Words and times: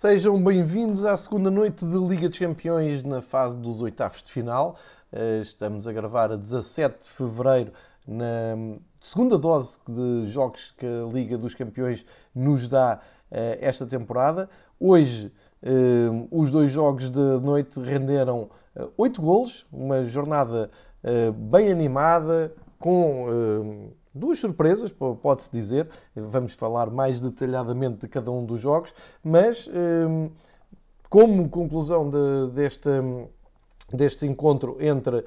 Sejam 0.00 0.42
bem-vindos 0.42 1.04
à 1.04 1.14
segunda 1.14 1.50
noite 1.50 1.84
de 1.84 1.98
Liga 1.98 2.26
dos 2.26 2.38
Campeões 2.38 3.04
na 3.04 3.20
fase 3.20 3.54
dos 3.54 3.82
oitavos 3.82 4.22
de 4.22 4.32
final. 4.32 4.78
Eh, 5.12 5.40
estamos 5.42 5.86
a 5.86 5.92
gravar 5.92 6.32
a 6.32 6.36
17 6.36 7.02
de 7.02 7.06
fevereiro 7.06 7.70
na 8.08 8.78
segunda 8.98 9.36
dose 9.36 9.78
de 9.86 10.24
jogos 10.24 10.72
que 10.78 10.86
a 10.86 11.06
Liga 11.12 11.36
dos 11.36 11.52
Campeões 11.52 12.06
nos 12.34 12.66
dá 12.66 12.98
eh, 13.30 13.58
esta 13.60 13.84
temporada. 13.84 14.48
Hoje, 14.80 15.30
eh, 15.62 16.08
os 16.30 16.50
dois 16.50 16.72
jogos 16.72 17.10
de 17.10 17.20
noite 17.20 17.78
renderam 17.78 18.48
8 18.96 19.20
golos, 19.20 19.66
uma 19.70 20.02
jornada 20.06 20.70
bem 21.34 21.70
animada, 21.70 22.54
com 22.78 23.92
duas 24.14 24.38
surpresas, 24.38 24.92
pode-se 24.92 25.50
dizer. 25.52 25.88
Vamos 26.14 26.54
falar 26.54 26.90
mais 26.90 27.20
detalhadamente 27.20 28.00
de 28.00 28.08
cada 28.08 28.30
um 28.30 28.44
dos 28.44 28.60
jogos, 28.60 28.94
mas 29.22 29.68
hum, 29.68 30.30
como 31.08 31.48
conclusão 31.48 32.08
de, 32.08 32.52
deste, 32.52 32.88
deste 33.92 34.26
encontro 34.26 34.76
entre 34.80 35.24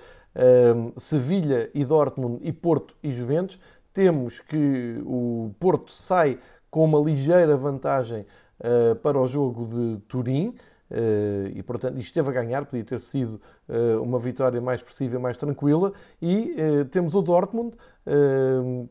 hum, 0.76 0.91
Sevilha 0.95 1.70
e 1.73 1.84
Dortmund 1.84 2.40
e 2.41 2.52
Porto 2.52 2.95
e 3.04 3.12
Juventus, 3.12 3.59
temos 3.93 4.40
que 4.40 5.02
o 5.05 5.52
Porto 5.59 5.91
sai 5.91 6.40
com 6.71 6.84
uma 6.84 6.99
ligeira 6.99 7.55
vantagem 7.55 8.26
uh, 8.59 8.95
para 8.95 9.20
o 9.20 9.27
jogo 9.27 9.68
de 9.68 9.99
Turim. 10.07 10.55
Uh, 10.93 11.49
e 11.55 11.63
portanto 11.63 11.97
esteve 11.97 12.29
a 12.29 12.31
ganhar, 12.31 12.65
podia 12.65 12.83
ter 12.83 13.01
sido 13.01 13.41
uh, 13.67 13.99
uma 14.03 14.20
vitória 14.20 14.61
mais 14.61 14.79
expressiva 14.79 15.17
mais 15.17 15.38
tranquila. 15.38 15.91
E 16.21 16.53
uh, 16.53 16.85
temos 16.85 17.15
o 17.15 17.21
Dortmund 17.21 17.75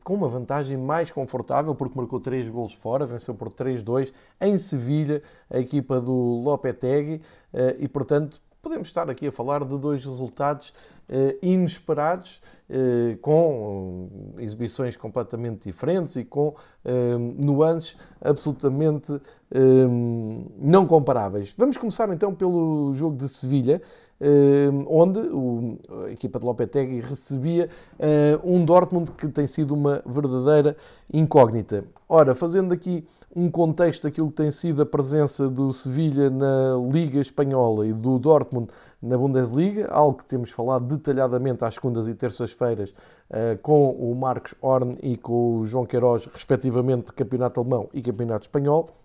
com 0.02 0.15
uma 0.15 0.27
vantagem 0.27 0.74
mais 0.74 1.10
confortável, 1.10 1.74
porque 1.74 1.95
marcou 1.95 2.19
3 2.19 2.48
golos 2.48 2.73
fora, 2.73 3.05
venceu 3.05 3.34
por 3.34 3.52
3-2 3.52 4.10
em 4.41 4.57
Sevilha, 4.57 5.23
a 5.51 5.59
equipa 5.59 6.01
do 6.01 6.41
Lopetegui, 6.43 7.20
e 7.79 7.87
portanto 7.88 8.41
podemos 8.62 8.88
estar 8.88 9.10
aqui 9.10 9.27
a 9.27 9.32
falar 9.32 9.66
de 9.66 9.79
dois 9.79 10.02
resultados 10.02 10.73
inesperados 11.43 12.41
eh, 12.74 13.18
com 13.21 14.09
exibições 14.38 14.96
completamente 14.96 15.65
diferentes 15.65 16.16
e 16.16 16.24
com 16.24 16.55
eh, 16.82 17.18
nuances 17.18 17.99
absolutamente 18.18 19.13
eh, 19.51 19.87
não 20.59 20.87
comparáveis. 20.87 21.55
Vamos 21.59 21.77
começar 21.77 22.09
então 22.15 22.35
pelo 22.35 22.95
jogo 22.95 23.16
de 23.16 23.29
Sevilha, 23.29 23.83
onde 24.88 25.18
a 26.07 26.13
equipa 26.13 26.38
de 26.38 26.46
Lopetegui 26.46 27.01
recebia 27.01 27.68
um 28.45 28.65
Dortmund 28.65 29.10
que 29.10 29.27
tem 29.27 29.49
sido 29.49 29.74
uma 29.74 30.01
verdadeira 30.07 30.77
incógnita. 31.13 31.85
Ora, 32.09 32.33
fazendo 32.33 32.73
aqui 32.73 33.05
um 33.35 33.51
contexto 33.51 34.05
daquilo 34.05 34.29
que 34.29 34.37
tem 34.37 34.52
sido 34.52 34.80
a 34.80 34.87
presença 34.87 35.49
do 35.49 35.73
Sevilha 35.73 36.30
na 36.30 36.77
Liga 36.93 37.21
Espanhola 37.21 37.85
e 37.85 37.93
do 37.93 38.16
Dortmund 38.16 38.68
na 39.03 39.19
Bundesliga, 39.19 39.89
algo 39.91 40.19
que 40.19 40.25
temos 40.25 40.53
falado 40.53 40.87
detalhadamente 40.87 41.65
às 41.65 41.75
segundas 41.75 42.07
e 42.07 42.15
terças-feiras 42.15 42.95
eh, 43.29 43.59
com 43.61 43.91
o 43.91 44.15
Marcos 44.15 44.55
Horn 44.63 44.97
e 45.03 45.17
com 45.17 45.59
o 45.59 45.65
João 45.65 45.85
Queiroz, 45.85 46.27
respectivamente, 46.27 47.13
Campeonato 47.13 47.61
Alemão 47.61 47.89
e 47.93 48.01
Campeonato 48.01 48.45
Espanhol. 48.45 49.02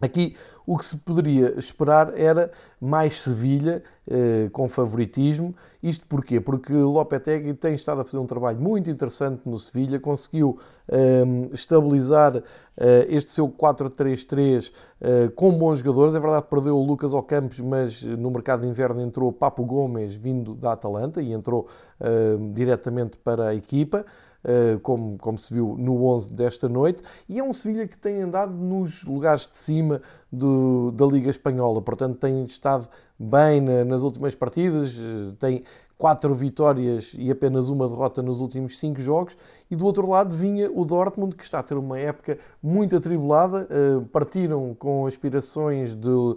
Aqui 0.00 0.36
o 0.66 0.76
que 0.76 0.84
se 0.84 0.96
poderia 0.98 1.58
esperar 1.58 2.12
era 2.14 2.50
mais 2.80 3.22
Sevilha, 3.22 3.82
eh, 4.06 4.48
com 4.52 4.68
favoritismo. 4.68 5.54
Isto 5.82 6.06
porquê? 6.06 6.40
Porque 6.40 6.72
Lopetegui 6.72 7.54
tem 7.54 7.74
estado 7.74 8.02
a 8.02 8.04
fazer 8.04 8.18
um 8.18 8.26
trabalho 8.26 8.60
muito 8.60 8.90
interessante 8.90 9.42
no 9.46 9.58
Sevilha, 9.58 9.98
conseguiu 9.98 10.58
eh, 10.86 11.24
estabilizar 11.52 12.42
eh, 12.76 13.06
este 13.08 13.30
seu 13.30 13.48
4-3-3 13.48 14.70
eh, 15.00 15.28
com 15.34 15.50
bons 15.52 15.80
jogadores. 15.80 16.14
É 16.14 16.20
verdade, 16.20 16.46
perdeu 16.48 16.76
o 16.76 16.84
Lucas 16.84 17.12
Ocampos, 17.12 17.60
mas 17.60 18.02
no 18.02 18.30
mercado 18.30 18.60
de 18.60 18.68
inverno 18.68 19.00
entrou 19.00 19.32
Papo 19.32 19.64
Gomes, 19.64 20.14
vindo 20.14 20.54
da 20.54 20.72
Atalanta, 20.72 21.20
e 21.20 21.32
entrou 21.32 21.66
ehm, 22.00 22.52
diretamente 22.52 23.16
para 23.16 23.48
a 23.48 23.54
equipa. 23.54 24.04
Eh, 24.44 24.78
como, 24.82 25.18
como 25.18 25.36
se 25.36 25.52
viu 25.52 25.74
no 25.76 26.04
11 26.04 26.32
desta 26.32 26.68
noite, 26.68 27.02
e 27.28 27.40
é 27.40 27.42
um 27.42 27.52
Sevilha 27.52 27.88
que 27.88 27.98
tem 27.98 28.22
andado 28.22 28.52
nos 28.52 29.02
lugares 29.02 29.48
de 29.48 29.56
cima 29.56 30.00
do, 30.30 30.92
da 30.92 31.04
Liga 31.06 31.28
Espanhola, 31.28 31.82
portanto 31.82 32.18
tem 32.18 32.44
estado 32.44 32.88
bem 33.18 33.60
na, 33.60 33.84
nas 33.84 34.02
últimas 34.02 34.36
partidas, 34.36 34.96
eh, 34.96 35.34
tem 35.40 35.64
quatro 35.98 36.32
vitórias 36.32 37.16
e 37.18 37.32
apenas 37.32 37.68
uma 37.68 37.88
derrota 37.88 38.22
nos 38.22 38.40
últimos 38.40 38.78
cinco 38.78 39.00
jogos, 39.00 39.36
e 39.68 39.74
do 39.74 39.84
outro 39.84 40.08
lado 40.08 40.32
vinha 40.32 40.70
o 40.72 40.84
Dortmund, 40.84 41.34
que 41.34 41.42
está 41.42 41.58
a 41.58 41.62
ter 41.64 41.74
uma 41.74 41.98
época 41.98 42.38
muito 42.62 42.94
atribulada, 42.94 43.66
eh, 43.68 44.04
partiram 44.12 44.72
com 44.72 45.04
aspirações 45.04 45.96
de 45.96 46.36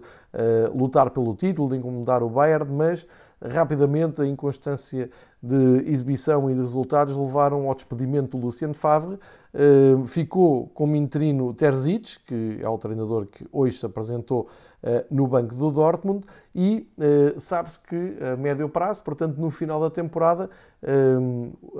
lutar 0.73 1.11
pelo 1.11 1.35
título, 1.35 1.69
de 1.69 1.77
incomodar 1.77 2.23
o 2.23 2.29
Bayern, 2.29 2.73
mas 2.73 3.05
rapidamente 3.41 4.21
a 4.21 4.25
inconstância 4.25 5.09
de 5.41 5.89
exibição 5.91 6.49
e 6.51 6.53
de 6.53 6.61
resultados 6.61 7.15
levaram 7.15 7.67
ao 7.67 7.73
despedimento 7.73 8.37
do 8.37 8.45
Luciano 8.45 8.75
Favre. 8.75 9.17
Eh, 9.53 10.05
ficou 10.05 10.67
como 10.67 10.95
interino 10.95 11.53
Terzic, 11.53 12.19
que 12.25 12.59
é 12.61 12.69
o 12.69 12.77
treinador 12.77 13.25
que 13.25 13.45
hoje 13.51 13.77
se 13.77 13.85
apresentou 13.85 14.47
eh, 14.83 15.05
no 15.09 15.27
banco 15.27 15.55
do 15.55 15.71
Dortmund, 15.71 16.25
e 16.53 16.87
eh, 16.99 17.33
sabe-se 17.37 17.79
que 17.81 18.17
a 18.23 18.37
médio 18.37 18.69
prazo, 18.69 19.03
portanto 19.03 19.37
no 19.37 19.49
final 19.49 19.79
da 19.81 19.89
temporada, 19.89 20.49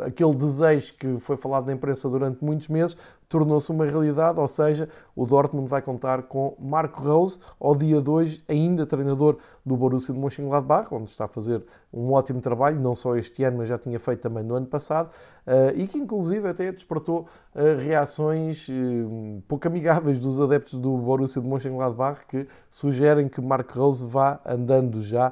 aquele 0.06 0.36
desejo 0.36 0.94
que 0.94 1.20
foi 1.20 1.36
falado 1.36 1.66
na 1.66 1.74
imprensa 1.74 2.08
durante 2.08 2.44
muitos 2.44 2.68
meses 2.68 2.96
tornou-se 3.31 3.72
uma 3.72 3.86
realidade, 3.86 4.38
ou 4.40 4.47
seja, 4.47 4.90
o 5.16 5.25
Dortmund 5.25 5.69
vai 5.69 5.81
contar 5.81 6.24
com 6.24 6.53
Marco 6.59 7.02
Rose, 7.02 7.40
ao 7.58 7.74
dia 7.74 8.02
2, 8.02 8.44
ainda 8.47 8.86
treinador 8.86 9.38
do 9.66 9.78
Borussia 9.78 10.14
de 10.14 10.19
Mönchengladbach, 10.19 10.94
onde 10.94 11.09
está 11.09 11.25
a 11.25 11.28
fazer 11.30 11.64
um 11.94 12.12
ótimo 12.12 12.41
trabalho, 12.41 12.78
não 12.80 12.94
só 12.94 13.16
este 13.16 13.41
ano, 13.46 13.59
mas 13.59 13.70
já 13.70 13.78
tinha 13.78 13.97
feito 13.97 14.20
também 14.20 14.44
no 14.44 14.53
ano 14.53 14.66
passado, 14.66 15.12
eh, 15.47 15.75
e 15.78 15.88
que 15.88 15.97
inclusive 15.97 16.46
até 16.50 16.74
despertou 16.74 17.25
eh, 17.56 17.75
reações 17.75 18.68
eh, 18.70 19.41
pouco 19.47 19.66
amigáveis 19.66 20.20
dos 20.20 20.38
adeptos 20.38 20.78
do 20.78 20.97
Borussia 20.97 21.41
de 21.41 21.47
Mönchengladbach, 21.47 22.25
que 22.28 22.46
sugerem 22.70 23.30
que 23.30 23.40
Marco 23.40 23.80
Rose 23.80 24.06
vá 24.06 24.41
andando 24.46 25.02
já 25.02 25.31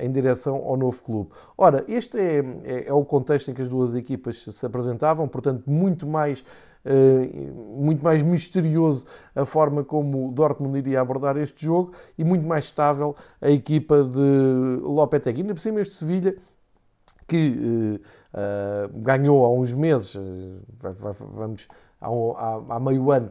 em 0.00 0.10
direção 0.10 0.56
ao 0.64 0.74
novo 0.74 1.02
clube. 1.02 1.30
Ora, 1.56 1.84
este 1.86 2.18
é, 2.18 2.38
é, 2.64 2.88
é, 2.88 2.92
o 2.94 3.04
contexto 3.04 3.50
em 3.50 3.54
que 3.54 3.60
as 3.60 3.68
duas 3.68 3.94
equipas 3.94 4.42
se 4.42 4.64
apresentavam, 4.64 5.28
portanto, 5.28 5.64
muito 5.66 6.06
mais 6.06 6.42
muito 7.76 8.02
mais 8.02 8.22
misterioso 8.22 9.06
a 9.34 9.44
forma 9.44 9.84
como 9.84 10.28
o 10.28 10.32
Dortmund 10.32 10.78
iria 10.78 11.00
abordar 11.00 11.36
este 11.36 11.64
jogo 11.64 11.92
e 12.16 12.24
muito 12.24 12.46
mais 12.46 12.66
estável 12.66 13.14
a 13.40 13.50
equipa 13.50 14.02
de 14.04 14.80
Lopetegui. 14.82 15.42
Ainda 15.42 15.54
por 15.54 15.60
cima 15.60 15.80
este 15.80 15.94
Sevilha 15.94 16.36
que 17.26 18.00
uh, 18.34 18.98
ganhou 19.00 19.44
há 19.44 19.52
uns 19.52 19.72
meses, 19.74 20.16
vamos 21.34 21.68
há, 22.00 22.76
há, 22.76 22.80
meio 22.80 23.10
ano, 23.10 23.30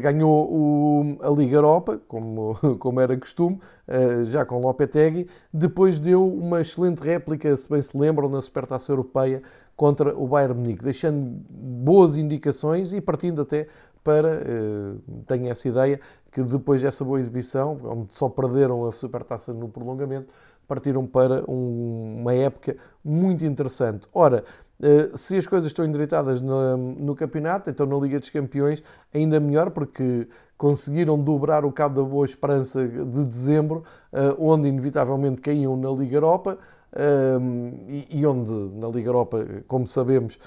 ganhou 0.00 0.48
o, 0.50 1.18
a 1.20 1.30
Liga 1.30 1.56
Europa, 1.56 2.00
como, 2.08 2.54
como 2.78 3.00
era 3.00 3.16
costume, 3.16 3.60
uh, 3.88 4.24
já 4.24 4.44
com 4.44 4.58
Lopetegui. 4.60 5.28
Depois 5.52 5.98
deu 5.98 6.26
uma 6.26 6.60
excelente 6.60 7.00
réplica, 7.00 7.56
se 7.56 7.68
bem 7.68 7.82
se 7.82 7.96
lembram, 7.96 8.28
na 8.28 8.40
Supertaça 8.40 8.92
Europeia 8.92 9.42
contra 9.76 10.16
o 10.16 10.26
Bayern 10.26 10.54
Munique, 10.54 10.84
deixando 10.84 11.44
boas 11.50 12.16
indicações 12.16 12.92
e 12.92 13.00
partindo 13.00 13.42
até 13.42 13.66
para, 14.02 14.40
uh, 14.40 15.22
tenho 15.26 15.48
essa 15.48 15.68
ideia, 15.68 16.00
que 16.30 16.42
depois 16.42 16.82
dessa 16.82 17.04
boa 17.04 17.18
exibição, 17.18 17.78
onde 17.84 18.14
só 18.14 18.28
perderam 18.28 18.86
a 18.86 18.92
Supertaça 18.92 19.52
no 19.52 19.68
prolongamento, 19.68 20.32
partiram 20.66 21.06
para 21.06 21.48
um, 21.50 22.20
uma 22.20 22.34
época 22.34 22.76
muito 23.04 23.44
interessante. 23.44 24.06
Ora, 24.12 24.44
se 25.14 25.36
as 25.36 25.46
coisas 25.46 25.68
estão 25.68 25.84
endireitadas 25.84 26.40
no, 26.40 26.76
no, 26.76 27.16
campeonato, 27.16 27.70
então 27.70 27.86
na 27.86 27.96
Liga 27.96 28.20
dos 28.20 28.30
Campeões 28.30 28.82
ainda 29.12 29.40
melhor, 29.40 29.70
porque 29.70 30.28
conseguiram 30.56 31.18
dobrar 31.18 31.64
o 31.64 31.72
cabo 31.72 32.02
da 32.02 32.08
boa 32.08 32.26
esperança 32.26 32.86
de 32.86 33.24
dezembro, 33.24 33.84
uh, 34.12 34.36
onde 34.38 34.68
inevitavelmente 34.68 35.40
caíam 35.40 35.76
na 35.76 35.90
Liga 35.90 36.16
Europa, 36.16 36.58
e, 37.88 38.06
e, 38.10 38.26
onde 38.26 38.50
na 38.78 38.88
Liga 38.88 39.08
Europa, 39.08 39.46
como 39.68 39.86
sabemos, 39.86 40.38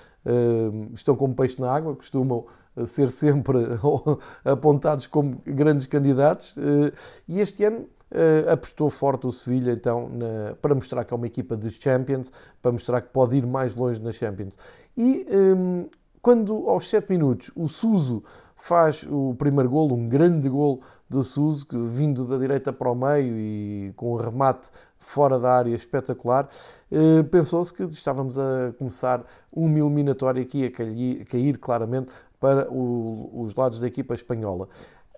estão 0.93 1.15
como 1.15 1.35
peixe 1.35 1.61
na 1.61 1.71
água, 1.71 1.95
costumam 1.95 2.45
eh, 2.79 2.85
ser 2.85 3.11
sempre 3.11 3.57
apontados 4.45 5.07
como 5.07 5.41
grandes 5.45 5.85
candidatos. 5.85 6.57
Eh, 6.57 6.93
e 7.27 7.39
este 7.39 7.63
ano 7.63 7.85
Uh, 8.11 8.49
apostou 8.51 8.89
forte 8.89 9.27
o 9.27 9.31
Sevilha 9.31 9.71
então 9.71 10.09
na, 10.09 10.55
para 10.59 10.73
mostrar 10.73 11.05
que 11.05 11.13
é 11.13 11.15
uma 11.15 11.27
equipa 11.27 11.55
dos 11.55 11.75
Champions, 11.75 12.31
para 12.61 12.71
mostrar 12.71 13.01
que 13.01 13.09
pode 13.09 13.35
ir 13.35 13.45
mais 13.45 13.75
longe 13.75 14.01
nas 14.01 14.15
Champions. 14.15 14.57
E 14.97 15.27
um, 15.31 15.85
quando 16.21 16.67
aos 16.67 16.89
7 16.89 17.09
minutos 17.09 17.51
o 17.55 17.67
Suso 17.67 18.23
faz 18.55 19.07
o 19.09 19.35
primeiro 19.35 19.69
golo, 19.69 19.95
um 19.95 20.09
grande 20.09 20.49
golo 20.49 20.81
do 21.09 21.23
Suso, 21.23 21.65
vindo 21.87 22.25
da 22.25 22.37
direita 22.37 22.73
para 22.73 22.91
o 22.91 22.95
meio 22.95 23.35
e 23.37 23.93
com 23.95 24.13
um 24.13 24.17
remate 24.17 24.67
fora 24.97 25.39
da 25.39 25.51
área 25.51 25.73
espetacular, 25.73 26.49
eh, 26.91 27.23
pensou-se 27.23 27.73
que 27.73 27.83
estávamos 27.83 28.37
a 28.37 28.73
começar 28.77 29.23
uma 29.51 29.79
eliminatória 29.79 30.41
aqui 30.41 30.65
a 30.65 30.71
cair, 30.71 31.25
cair 31.25 31.57
claramente 31.57 32.11
para 32.37 32.69
o, 32.69 33.41
os 33.41 33.55
lados 33.55 33.79
da 33.79 33.87
equipa 33.87 34.13
espanhola. 34.13 34.67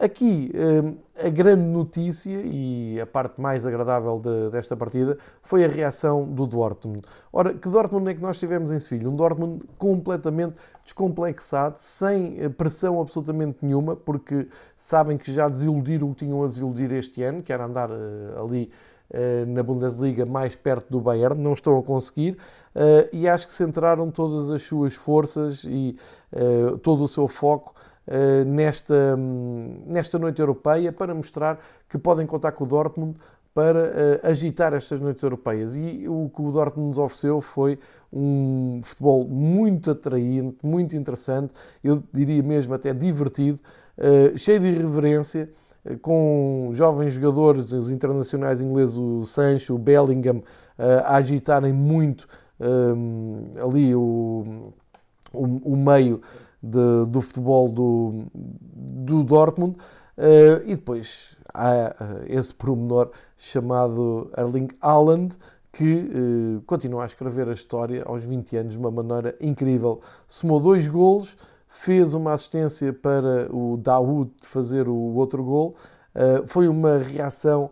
Aqui, 0.02 0.52
a 1.24 1.30
grande 1.30 1.62
notícia 1.62 2.42
e 2.44 3.00
a 3.00 3.06
parte 3.06 3.40
mais 3.40 3.68
agradável 3.68 4.20
de, 4.20 4.50
desta 4.50 4.76
partida 4.76 5.16
foi 5.44 5.64
a 5.64 5.68
reação 5.68 6.26
do 6.28 6.48
Dortmund. 6.48 7.04
Ora, 7.32 7.54
que 7.54 7.70
Dortmund 7.70 8.10
é 8.10 8.16
que 8.16 8.22
nós 8.22 8.40
tivemos 8.40 8.72
em 8.72 8.80
Sevilha? 8.80 9.08
Um 9.08 9.16
Dortmund 9.16 9.64
completamente 9.78 10.56
descomplexado, 10.84 11.76
sem 11.78 12.40
eh, 12.40 12.50
pressão 12.50 13.00
absolutamente 13.00 13.60
nenhuma, 13.62 13.96
porque 13.96 14.48
sabem 14.76 15.20
que 15.20 15.32
já 15.32 15.48
desiludiram 15.48 16.10
o 16.10 16.16
que 16.16 16.26
tinham 16.26 16.44
a 16.44 16.48
desiludir 16.48 16.92
este 16.94 17.22
ano, 17.22 17.44
que 17.44 17.54
era 17.54 17.66
andar 17.66 17.92
uh, 17.92 18.44
ali 18.44 18.72
uh, 19.12 19.46
na 19.46 19.62
Bundesliga 19.62 20.26
mais 20.26 20.56
perto 20.56 20.90
do 20.90 21.00
Bayern, 21.00 21.40
não 21.40 21.54
estão 21.54 21.78
a 21.78 21.84
conseguir, 21.84 22.40
e 23.14 23.28
acho 23.28 23.46
que 23.46 23.54
centraram 23.54 24.10
todas 24.10 24.50
as 24.50 24.64
suas 24.64 24.96
forças 24.96 25.66
e 25.66 25.98
todo 26.82 27.04
o 27.04 27.08
seu 27.08 27.28
foco 27.28 27.76
eh, 27.76 27.91
nesta, 28.46 29.18
nesta 29.86 30.20
noite 30.20 30.40
europeia 30.40 30.92
para 30.92 31.14
mostrar 31.14 31.60
que 31.88 31.98
podem 31.98 32.26
contar 32.26 32.52
com 32.52 32.64
o 32.64 32.68
Dortmund 32.68 33.18
para 33.54 33.80
uh, 34.24 34.28
agitar 34.28 34.74
estas 34.74 35.00
noites 35.00 35.24
europeias. 35.24 35.76
E 35.76 36.08
o 36.08 36.30
que 36.34 36.42
o 36.42 36.52
Dortmund 36.52 36.90
nos 36.90 36.98
ofereceu 36.98 37.42
foi 37.42 37.78
um 38.12 38.82
futebol 38.84 39.28
muito 39.28 39.92
atraente, 39.92 40.58
muito 40.64 40.96
interessante, 40.96 41.54
eu 41.84 42.02
diria 42.14 42.42
mesmo 42.44 42.74
até 42.74 42.94
divertido, 42.94 43.60
uh, 43.98 44.38
cheio 44.38 44.60
de 44.60 44.68
irreverência, 44.68 45.50
com 46.04 46.70
jovens 46.74 47.14
jogadores, 47.14 47.74
os 47.74 47.90
internacionais 47.90 48.62
ingleses, 48.62 48.96
o 48.96 49.24
Sancho, 49.24 49.74
o 49.74 49.80
Bellingham, 49.80 50.44
a 50.78 51.16
agitarem 51.16 51.74
muito 51.74 52.28
ali 53.60 53.96
o, 53.96 54.72
o, 55.34 55.74
o 55.74 55.76
meio 55.76 56.22
de, 56.62 57.06
do 57.08 57.22
futebol 57.22 57.70
do, 57.70 58.26
do 58.34 59.24
Dortmund. 59.24 59.78
Uh, 60.18 60.62
e 60.66 60.76
depois 60.76 61.36
há 61.54 61.96
uh, 62.00 62.24
esse 62.28 62.54
promenor 62.54 63.12
chamado 63.38 64.30
Erling 64.38 64.70
Haaland, 64.80 65.36
que 65.72 65.94
uh, 65.94 66.62
continua 66.68 67.04
a 67.04 67.06
escrever 67.06 67.48
a 67.48 67.54
história 67.54 68.04
aos 68.06 68.26
20 68.26 68.58
anos 68.58 68.74
de 68.74 68.80
uma 68.80 68.92
maneira 68.92 69.36
incrível. 69.40 70.02
Somou 70.28 70.60
dois 70.60 70.88
golos, 70.88 71.36
fez 71.68 72.14
uma 72.14 72.34
assistência 72.34 72.94
para 72.94 73.50
o 73.52 73.78
Daoud 73.78 74.32
fazer 74.42 74.88
o 74.88 74.96
outro 75.16 75.44
gol. 75.44 75.76
foi 76.46 76.68
uma 76.68 76.98
reação 76.98 77.72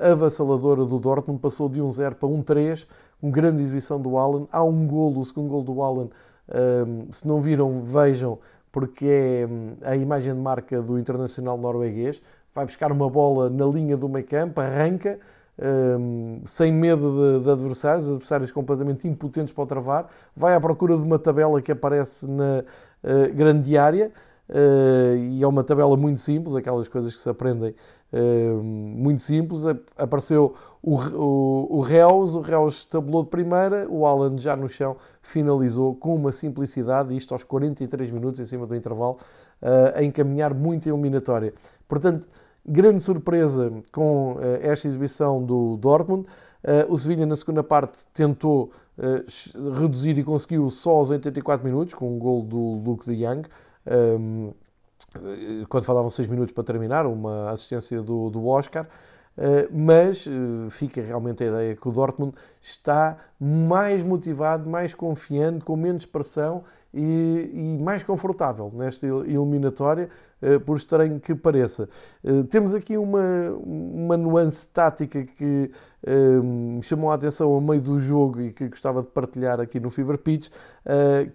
avassaladora 0.00 0.84
do 0.84 1.00
Dortmund, 1.00 1.40
passou 1.40 1.68
de 1.68 1.80
1-0 1.80 2.14
para 2.14 2.28
1-3, 2.28 2.86
com 3.20 3.32
grande 3.32 3.60
exibição 3.60 4.00
do 4.00 4.16
Haaland. 4.16 4.46
Há 4.52 4.62
um 4.62 4.86
golo, 4.86 5.18
o 5.18 5.24
segundo 5.24 5.48
gol 5.48 5.64
do 5.64 5.82
Se 7.10 7.26
não 7.26 7.40
viram, 7.40 7.82
vejam, 7.82 8.38
porque 8.70 9.06
é 9.06 9.46
hum, 9.48 9.76
a 9.82 9.94
imagem 9.94 10.34
de 10.34 10.40
marca 10.40 10.82
do 10.82 10.98
internacional 10.98 11.56
norueguês. 11.56 12.20
Vai 12.52 12.66
buscar 12.66 12.90
uma 12.90 13.08
bola 13.08 13.48
na 13.48 13.64
linha 13.66 13.96
do 13.96 14.08
meio 14.08 14.26
campo, 14.26 14.60
arranca, 14.60 15.18
um, 15.58 16.42
sem 16.44 16.72
medo 16.72 17.38
de, 17.38 17.44
de, 17.44 17.50
adversários, 17.50 18.08
adversários 18.08 18.50
completamente 18.50 19.06
impotentes 19.06 19.54
para 19.54 19.64
o 19.64 19.66
travar, 19.66 20.10
vai 20.36 20.54
à 20.54 20.60
procura 20.60 20.96
de 20.96 21.02
uma 21.02 21.18
tabela 21.18 21.62
que 21.62 21.70
aparece 21.70 22.28
na 22.28 22.64
uh, 23.04 23.34
grande 23.34 23.76
área, 23.78 24.10
uh, 24.48 25.16
e 25.16 25.42
é 25.42 25.46
uma 25.46 25.62
tabela 25.62 25.96
muito 25.96 26.20
simples, 26.20 26.54
aquelas 26.54 26.88
coisas 26.88 27.14
que 27.14 27.22
se 27.22 27.28
aprendem 27.28 27.74
muito 28.12 29.22
simples. 29.22 29.64
Apareceu 29.96 30.54
o, 30.86 30.96
o, 30.96 31.78
o 31.78 31.80
Reus, 31.80 32.34
o 32.34 32.42
Reus 32.42 32.84
tabulou 32.84 33.24
de 33.24 33.30
primeira, 33.30 33.88
o 33.88 34.04
Alan 34.04 34.36
já 34.36 34.54
no 34.54 34.68
chão 34.68 34.98
finalizou 35.22 35.94
com 35.94 36.14
uma 36.14 36.30
simplicidade, 36.30 37.16
isto 37.16 37.32
aos 37.32 37.42
43 37.42 38.10
minutos 38.10 38.38
em 38.38 38.44
cima 38.44 38.66
do 38.66 38.76
intervalo, 38.76 39.16
uh, 39.62 39.96
a 39.98 40.02
encaminhar 40.02 40.52
muito 40.52 40.86
a 40.86 40.92
eliminatória. 40.92 41.54
Portanto, 41.88 42.28
grande 42.66 43.02
surpresa 43.02 43.72
com 43.90 44.34
uh, 44.34 44.40
esta 44.60 44.86
exibição 44.86 45.42
do 45.42 45.78
Dortmund. 45.78 46.28
Uh, 46.62 46.92
o 46.92 46.98
Sevilha, 46.98 47.24
na 47.24 47.36
segunda 47.36 47.64
parte, 47.64 48.06
tentou 48.12 48.70
reduzir 49.76 50.16
e 50.18 50.22
conseguiu 50.22 50.70
só 50.70 50.90
aos 50.90 51.10
84 51.10 51.66
minutos, 51.66 51.94
com 51.94 52.14
um 52.14 52.18
gol 52.18 52.42
do 52.42 52.80
Luke 52.84 53.04
de 53.04 53.24
Young. 53.24 53.42
Quando 55.68 55.84
falavam 55.84 56.10
6 56.10 56.28
minutos 56.28 56.52
para 56.52 56.64
terminar, 56.64 57.06
uma 57.06 57.50
assistência 57.50 58.02
do, 58.02 58.30
do 58.30 58.46
Oscar. 58.46 58.86
Eh, 59.36 59.68
mas 59.72 60.26
eh, 60.26 60.70
fica 60.70 61.02
realmente 61.02 61.42
a 61.42 61.46
ideia 61.46 61.76
que 61.76 61.88
o 61.88 61.92
Dortmund 61.92 62.34
está 62.62 63.16
mais 63.38 64.02
motivado, 64.02 64.68
mais 64.68 64.94
confiante, 64.94 65.64
com 65.64 65.76
menos 65.76 66.06
pressão 66.06 66.62
e, 66.92 67.50
e 67.52 67.78
mais 67.82 68.04
confortável 68.04 68.70
nesta 68.72 69.06
eliminatória, 69.06 70.08
eh, 70.40 70.58
por 70.60 70.76
estranho 70.76 71.18
que 71.18 71.34
pareça. 71.34 71.88
Temos 72.50 72.74
aqui 72.74 72.96
uma, 72.96 73.50
uma 73.60 74.16
nuance 74.16 74.68
tática 74.68 75.24
que 75.24 75.70
me 76.42 76.82
chamou 76.82 77.10
a 77.10 77.14
atenção 77.14 77.56
a 77.56 77.60
meio 77.60 77.80
do 77.80 77.98
jogo 77.98 78.40
e 78.40 78.52
que 78.52 78.68
gostava 78.68 79.02
de 79.02 79.08
partilhar 79.08 79.58
aqui 79.58 79.80
no 79.80 79.90
Fever 79.90 80.18
Pitch, 80.18 80.50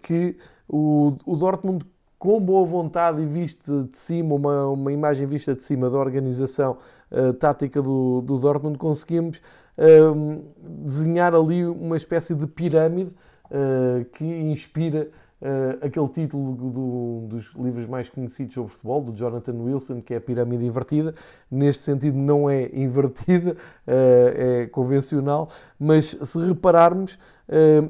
que 0.04 0.38
o, 0.68 1.18
o 1.26 1.36
Dortmund 1.36 1.86
com 2.20 2.40
boa 2.40 2.66
vontade 2.66 3.22
e 3.22 3.26
vista 3.26 3.86
de 3.86 3.98
cima, 3.98 4.36
uma, 4.36 4.68
uma 4.68 4.92
imagem 4.92 5.26
vista 5.26 5.56
de 5.56 5.62
cima 5.62 5.90
da 5.90 5.98
organização 5.98 6.78
uh, 7.10 7.32
tática 7.34 7.82
do, 7.82 8.22
do 8.22 8.38
Dortmund, 8.38 8.78
conseguimos 8.78 9.38
uh, 9.78 10.44
desenhar 10.60 11.34
ali 11.34 11.66
uma 11.66 11.96
espécie 11.96 12.36
de 12.36 12.46
pirâmide 12.46 13.16
uh, 13.46 14.04
que 14.12 14.26
inspira 14.26 15.10
uh, 15.42 15.86
aquele 15.86 16.10
título 16.10 16.56
do, 16.56 17.28
dos 17.30 17.54
livros 17.56 17.88
mais 17.88 18.10
conhecidos 18.10 18.54
sobre 18.54 18.70
futebol, 18.70 19.02
do 19.02 19.18
Jonathan 19.18 19.54
Wilson, 19.54 20.02
que 20.02 20.14
é 20.14 20.18
a 20.18 20.22
pirâmide 20.22 20.66
invertida. 20.66 21.16
Neste 21.50 21.84
sentido, 21.84 22.18
não 22.18 22.50
é 22.50 22.70
invertida, 22.74 23.56
é 23.88 24.68
convencional, 24.68 25.48
mas 25.80 26.18
se 26.22 26.38
repararmos, 26.46 27.18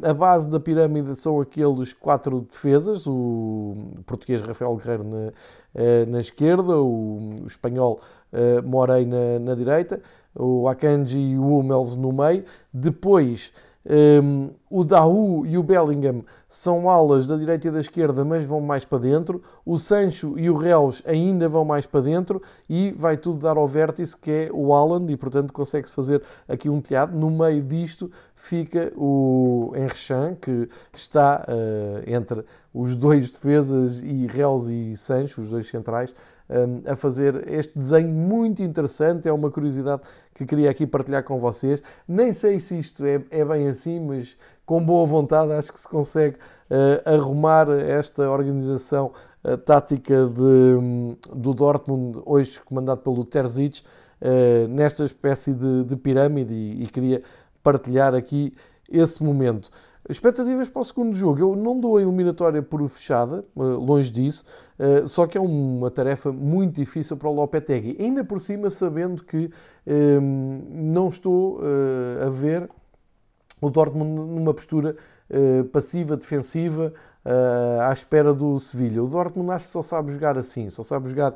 a 0.03 0.13
base 0.13 0.49
da 0.49 0.59
pirâmide 0.59 1.15
são 1.15 1.41
aqueles 1.41 1.93
quatro 1.93 2.41
defesas: 2.41 3.05
o 3.07 3.75
português 4.05 4.41
Rafael 4.41 4.75
Guerreiro 4.75 5.03
na, 5.03 5.31
na 6.07 6.19
esquerda, 6.19 6.77
o, 6.77 7.35
espanhol 7.45 7.99
Morei 8.63 9.05
na, 9.05 9.39
na 9.39 9.55
direita, 9.55 10.01
o 10.35 10.67
Akanji 10.67 11.19
e 11.19 11.37
o 11.37 11.57
Hummels 11.57 11.95
no 11.97 12.13
meio. 12.13 12.45
Depois 12.71 13.51
um, 13.89 14.51
o 14.69 14.83
Dahu 14.83 15.45
e 15.45 15.57
o 15.57 15.63
Bellingham 15.63 16.23
são 16.47 16.89
alas 16.89 17.25
da 17.25 17.35
direita 17.35 17.67
e 17.67 17.71
da 17.71 17.79
esquerda, 17.79 18.23
mas 18.23 18.45
vão 18.45 18.61
mais 18.61 18.85
para 18.85 18.99
dentro. 18.99 19.41
O 19.65 19.77
Sancho 19.77 20.37
e 20.37 20.49
o 20.49 20.55
Reus 20.55 21.01
ainda 21.05 21.47
vão 21.47 21.65
mais 21.65 21.85
para 21.85 22.01
dentro 22.01 22.41
e 22.69 22.91
vai 22.91 23.17
tudo 23.17 23.39
dar 23.39 23.57
ao 23.57 23.67
vértice 23.67 24.15
que 24.15 24.29
é 24.29 24.49
o 24.51 24.73
Haaland 24.73 25.11
e, 25.11 25.17
portanto, 25.17 25.51
consegue-se 25.51 25.93
fazer 25.93 26.21
aqui 26.47 26.69
um 26.69 26.79
telhado. 26.79 27.17
No 27.17 27.29
meio 27.29 27.63
disto 27.63 28.11
fica 28.35 28.91
o 28.95 29.73
Enrechan, 29.75 30.35
que 30.35 30.69
está 30.93 31.45
uh, 31.47 32.09
entre 32.09 32.45
os 32.73 32.95
dois 32.95 33.29
defesas 33.31 34.01
e 34.01 34.27
Reus 34.27 34.67
e 34.67 34.95
Sancho, 34.95 35.41
os 35.41 35.49
dois 35.49 35.67
centrais, 35.67 36.13
a 36.87 36.95
fazer 36.95 37.47
este 37.47 37.75
desenho 37.75 38.09
muito 38.09 38.63
interessante. 38.63 39.27
É 39.27 39.31
uma 39.31 39.51
curiosidade 39.51 40.01
que 40.33 40.45
queria 40.45 40.69
aqui 40.69 40.87
partilhar 40.87 41.23
com 41.23 41.39
vocês. 41.39 41.81
Nem 42.07 42.33
sei 42.33 42.59
se 42.59 42.79
isto 42.79 43.05
é, 43.05 43.21
é 43.29 43.45
bem 43.45 43.67
assim, 43.67 43.99
mas 43.99 44.35
com 44.69 44.83
boa 44.83 45.03
vontade 45.03 45.51
acho 45.53 45.73
que 45.73 45.81
se 45.81 45.89
consegue 45.89 46.35
uh, 46.35 47.15
arrumar 47.15 47.67
esta 47.71 48.29
organização 48.29 49.11
uh, 49.43 49.57
tática 49.57 50.27
de, 50.27 50.43
um, 50.43 51.17
do 51.33 51.55
Dortmund, 51.55 52.21
hoje 52.23 52.61
comandado 52.63 53.01
pelo 53.01 53.25
Terzic, 53.25 53.81
uh, 53.81 54.67
nesta 54.67 55.03
espécie 55.03 55.55
de, 55.55 55.85
de 55.85 55.95
pirâmide 55.95 56.53
e, 56.53 56.83
e 56.83 56.87
queria 56.87 57.23
partilhar 57.63 58.13
aqui 58.13 58.53
esse 58.87 59.23
momento. 59.23 59.71
Expectativas 60.07 60.69
para 60.69 60.81
o 60.81 60.83
segundo 60.83 61.15
jogo. 61.15 61.39
Eu 61.39 61.55
não 61.55 61.79
dou 61.79 61.97
a 61.97 62.01
eliminatória 62.03 62.61
por 62.61 62.87
fechada, 62.87 63.43
longe 63.55 64.11
disso, 64.11 64.43
só 65.05 65.27
que 65.27 65.37
é 65.37 65.41
uma 65.41 65.91
tarefa 65.91 66.31
muito 66.31 66.75
difícil 66.75 67.15
para 67.15 67.29
o 67.29 67.33
Lopetegui. 67.33 67.95
Ainda 67.99 68.23
por 68.23 68.39
cima, 68.39 68.71
sabendo 68.71 69.23
que 69.23 69.51
ehm, 69.85 70.63
não 70.71 71.09
estou 71.09 71.59
a 72.25 72.29
ver 72.29 72.67
o 73.61 73.69
Dortmund 73.69 74.09
numa 74.09 74.53
postura 74.53 74.95
passiva, 75.71 76.17
defensiva, 76.17 76.93
à 77.87 77.93
espera 77.93 78.33
do 78.33 78.57
Sevilha. 78.57 79.03
O 79.03 79.07
Dortmund 79.07 79.51
acho 79.51 79.65
que 79.65 79.71
só 79.71 79.81
sabe 79.81 80.11
jogar 80.11 80.37
assim, 80.37 80.69
só 80.69 80.81
sabe 80.81 81.09
jogar 81.09 81.35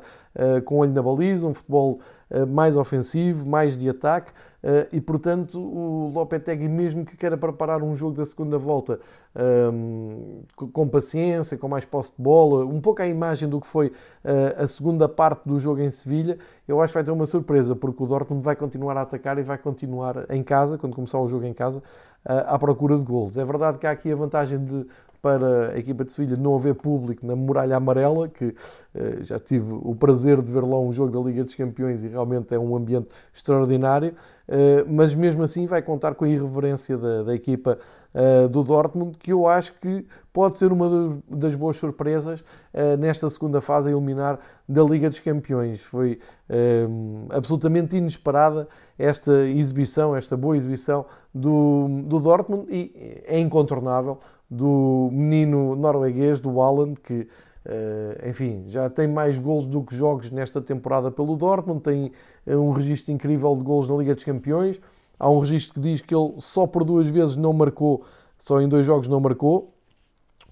com 0.64 0.76
o 0.76 0.78
olho 0.78 0.92
na 0.92 1.02
baliza, 1.02 1.46
um 1.46 1.54
futebol 1.54 2.00
mais 2.48 2.76
ofensivo, 2.76 3.48
mais 3.48 3.78
de 3.78 3.88
ataque. 3.88 4.32
Eh, 4.66 4.88
e, 4.92 5.00
portanto, 5.00 5.60
o 5.60 6.10
Lopetegui, 6.14 6.68
mesmo 6.68 7.04
que 7.04 7.14
queira 7.18 7.36
preparar 7.36 7.82
um 7.82 7.94
jogo 7.94 8.16
da 8.16 8.24
segunda 8.24 8.56
volta 8.56 8.98
um, 9.36 10.40
ehm, 10.56 10.70
com 10.72 10.88
paciência, 10.88 11.58
com 11.58 11.68
mais 11.68 11.84
posse 11.84 12.14
de 12.16 12.22
bola, 12.22 12.64
um 12.64 12.80
pouco 12.80 13.02
à 13.02 13.06
imagem 13.06 13.46
do 13.46 13.60
que 13.60 13.66
foi 13.66 13.88
uh, 13.88 14.62
a 14.64 14.66
segunda 14.66 15.06
parte 15.06 15.46
do 15.46 15.58
jogo 15.58 15.82
em 15.82 15.90
Sevilha, 15.90 16.38
eu 16.66 16.80
acho 16.80 16.92
que 16.92 16.94
vai 16.94 17.04
ter 17.04 17.10
uma 17.10 17.26
surpresa, 17.26 17.76
porque 17.76 18.02
o 18.02 18.06
Dortmund 18.06 18.42
vai 18.42 18.56
continuar 18.56 18.96
a 18.96 19.02
atacar 19.02 19.38
e 19.38 19.42
vai 19.42 19.58
continuar 19.58 20.24
em 20.30 20.42
casa, 20.42 20.78
quando 20.78 20.94
começar 20.94 21.18
o 21.18 21.28
jogo 21.28 21.44
em 21.44 21.52
casa, 21.52 21.80
uh, 22.24 22.46
à 22.46 22.58
procura 22.58 22.96
de 22.96 23.04
golos. 23.04 23.36
É 23.36 23.44
verdade 23.44 23.76
que 23.76 23.86
há 23.86 23.90
aqui 23.90 24.10
a 24.10 24.16
vantagem 24.16 24.64
de 24.64 24.86
para 25.24 25.70
a 25.70 25.78
equipa 25.78 26.04
de 26.04 26.12
Sevilha 26.12 26.36
não 26.36 26.54
haver 26.54 26.74
público 26.74 27.26
na 27.26 27.34
muralha 27.34 27.76
amarela, 27.76 28.28
que 28.28 28.44
uh, 28.44 29.24
já 29.24 29.38
tive 29.38 29.72
o 29.72 29.94
prazer 29.94 30.42
de 30.42 30.52
ver 30.52 30.60
lá 30.60 30.78
um 30.78 30.92
jogo 30.92 31.10
da 31.10 31.18
Liga 31.26 31.42
dos 31.42 31.54
Campeões 31.54 32.02
e 32.02 32.08
realmente 32.08 32.54
é 32.54 32.58
um 32.58 32.76
ambiente 32.76 33.08
extraordinário, 33.32 34.14
mas 34.86 35.14
mesmo 35.14 35.42
assim 35.42 35.66
vai 35.66 35.80
contar 35.80 36.14
com 36.14 36.24
a 36.24 36.28
irreverência 36.28 36.98
da, 36.98 37.22
da 37.22 37.34
equipa 37.34 37.78
uh, 38.14 38.48
do 38.48 38.62
Dortmund, 38.62 39.16
que 39.18 39.32
eu 39.32 39.46
acho 39.46 39.74
que 39.80 40.06
pode 40.32 40.58
ser 40.58 40.72
uma 40.72 41.18
das 41.28 41.54
boas 41.54 41.76
surpresas 41.76 42.40
uh, 42.40 42.96
nesta 42.98 43.28
segunda 43.28 43.60
fase 43.60 43.88
a 43.88 43.92
eliminar 43.92 44.38
da 44.68 44.82
Liga 44.82 45.08
dos 45.08 45.20
Campeões. 45.20 45.82
Foi 45.82 46.18
absolutamente 47.30 47.96
inesperada 47.96 48.68
esta 48.98 49.46
exibição, 49.46 50.14
esta 50.14 50.36
boa 50.36 50.54
exibição 50.56 51.06
do, 51.34 52.02
do 52.06 52.20
Dortmund 52.20 52.66
e 52.70 53.22
é 53.26 53.38
incontornável 53.38 54.18
do 54.50 55.08
menino 55.10 55.74
norueguês, 55.74 56.38
do 56.40 56.60
Haaland, 56.60 57.00
que 57.00 57.26
Uh, 57.66 58.28
enfim, 58.28 58.64
já 58.66 58.90
tem 58.90 59.08
mais 59.08 59.38
gols 59.38 59.66
do 59.66 59.82
que 59.82 59.96
jogos 59.96 60.30
nesta 60.30 60.60
temporada 60.60 61.10
pelo 61.10 61.34
Dortmund, 61.34 61.80
tem 61.80 62.12
um 62.46 62.72
registro 62.72 63.10
incrível 63.12 63.56
de 63.56 63.62
gols 63.62 63.88
na 63.88 63.96
Liga 63.96 64.14
dos 64.14 64.24
Campeões. 64.24 64.78
Há 65.18 65.30
um 65.30 65.38
registro 65.38 65.74
que 65.74 65.80
diz 65.80 66.02
que 66.02 66.14
ele 66.14 66.34
só 66.38 66.66
por 66.66 66.84
duas 66.84 67.08
vezes 67.08 67.36
não 67.36 67.52
marcou, 67.52 68.04
só 68.38 68.60
em 68.60 68.68
dois 68.68 68.84
jogos 68.84 69.08
não 69.08 69.18
marcou. 69.18 69.72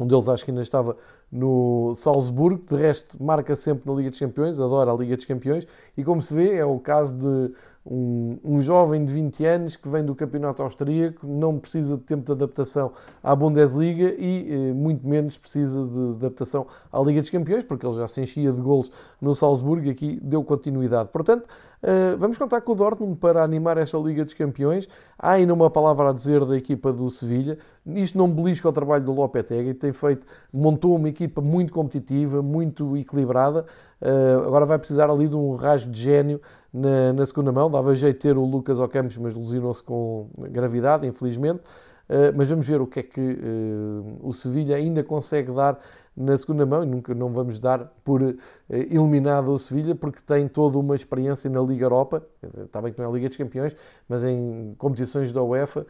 Um 0.00 0.07
deles 0.07 0.28
acho 0.28 0.45
que 0.45 0.50
ainda 0.50 0.62
estava 0.62 0.97
no 1.31 1.92
Salzburgo, 1.95 2.64
de 2.66 2.76
resto 2.76 3.23
marca 3.23 3.54
sempre 3.54 3.90
na 3.90 3.97
Liga 3.97 4.11
dos 4.11 4.19
Campeões, 4.19 4.59
adora 4.59 4.90
a 4.90 4.95
Liga 4.95 5.16
dos 5.16 5.26
Campeões, 5.26 5.66
e 5.97 6.02
como 6.02 6.21
se 6.23 6.33
vê, 6.33 6.57
é 6.57 6.64
o 6.64 6.78
caso 6.78 7.14
de 7.19 7.54
um, 7.85 8.39
um, 8.45 8.61
jovem 8.61 9.05
de 9.05 9.12
20 9.12 9.45
anos 9.45 9.77
que 9.77 9.89
vem 9.89 10.05
do 10.05 10.15
campeonato 10.15 10.62
austríaco, 10.62 11.27
não 11.27 11.59
precisa 11.59 11.97
de 11.97 12.05
tempo 12.05 12.25
de 12.25 12.33
adaptação 12.33 12.93
à 13.23 13.35
Bundesliga 13.35 14.15
e 14.17 14.71
eh, 14.71 14.73
muito 14.73 15.07
menos 15.07 15.37
precisa 15.37 15.85
de 15.85 16.25
adaptação 16.25 16.67
à 16.93 17.01
Liga 17.01 17.21
dos 17.21 17.31
Campeões, 17.31 17.65
porque 17.65 17.85
ele 17.85 17.97
já 17.97 18.07
se 18.07 18.21
enchia 18.21 18.53
de 18.53 18.61
golos 18.61 18.91
no 19.21 19.35
Salzburgo 19.35 19.87
e 19.87 19.91
aqui 19.91 20.21
deu 20.23 20.45
continuidade. 20.45 21.09
Portanto, 21.09 21.49
eh, 21.83 22.15
vamos 22.17 22.39
contar 22.39 22.61
com 22.61 22.73
o 22.73 22.75
Dortmund 22.77 23.17
para 23.17 23.43
animar 23.43 23.77
esta 23.77 23.99
Liga 23.99 24.25
dos 24.25 24.35
Campeões. 24.35 24.89
Há 25.19 25.33
ainda 25.33 25.53
uma 25.53 25.69
palavra 25.69 26.11
a 26.11 26.12
dizer 26.12 26.45
da 26.45 26.57
equipa 26.57 26.93
do 26.93 27.09
Sevilha. 27.09 27.59
Isto 27.85 28.17
não 28.17 28.31
belisca 28.31 28.69
o 28.69 28.73
trabalho 28.73 29.05
do 29.05 29.12
Lopetegui, 29.12 29.75
tem 29.75 29.93
feito, 29.93 30.25
montou 30.53 30.95
uma 30.95 31.09
equipa 31.09 31.41
muito 31.41 31.73
competitiva, 31.73 32.41
muito 32.41 32.97
equilibrada. 32.97 33.67
Uh, 34.01 34.47
agora 34.47 34.67
vai 34.67 34.79
precisar 34.79 35.11
ali 35.11 35.29
de 35.29 35.37
um 35.37 35.55
rasgo 35.55 35.91
de 35.91 36.01
gênio 36.01 36.41
na, 36.73 37.12
na 37.12 37.26
segunda 37.26 37.52
mão. 37.52 37.71
Dava 37.71 37.95
jeito 37.95 38.21
ter 38.21 38.37
o 38.37 38.45
Lucas 38.45 38.81
Ocampos, 38.81 39.17
mas 39.17 39.35
lesionou-se 39.35 39.83
com 39.83 40.29
gravidade, 40.50 41.07
infelizmente. 41.07 41.61
Uh, 42.09 42.35
mas 42.37 42.50
vamos 42.50 42.67
ver 42.67 42.81
o 42.81 42.87
que 42.87 43.00
é 43.00 43.02
que 43.02 43.21
uh, 43.21 44.19
o 44.23 44.33
Sevilha 44.33 44.76
ainda 44.76 45.02
consegue 45.02 45.52
dar 45.52 45.79
na 46.16 46.37
segunda 46.37 46.66
mão 46.66 46.83
e 46.83 46.87
nunca 46.87 47.14
não 47.14 47.33
vamos 47.33 47.59
dar 47.59 47.90
por 48.04 48.37
eliminado 48.69 49.50
o 49.50 49.59
Sevilha 49.59 49.95
porque 49.95 50.21
tem 50.21 50.47
toda 50.47 50.78
uma 50.78 50.95
experiência 50.95 51.49
na 51.49 51.61
Liga 51.61 51.87
Europa, 51.87 52.23
está 52.64 52.83
bem 52.83 52.92
que 52.92 52.99
não 52.99 53.07
é 53.07 53.09
a 53.09 53.12
Liga 53.12 53.28
dos 53.28 53.38
Campeões, 53.38 53.75
mas 54.09 54.23
em 54.25 54.75
competições 54.76 55.33
da 55.33 55.42
UEFA, 55.42 55.87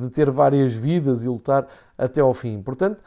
de 0.00 0.10
ter 0.10 0.30
várias 0.30 0.74
vidas 0.74 1.24
e 1.24 1.28
lutar 1.28 1.66
até 1.96 2.20
ao 2.20 2.32
fim. 2.32 2.62
Portanto, 2.62 3.02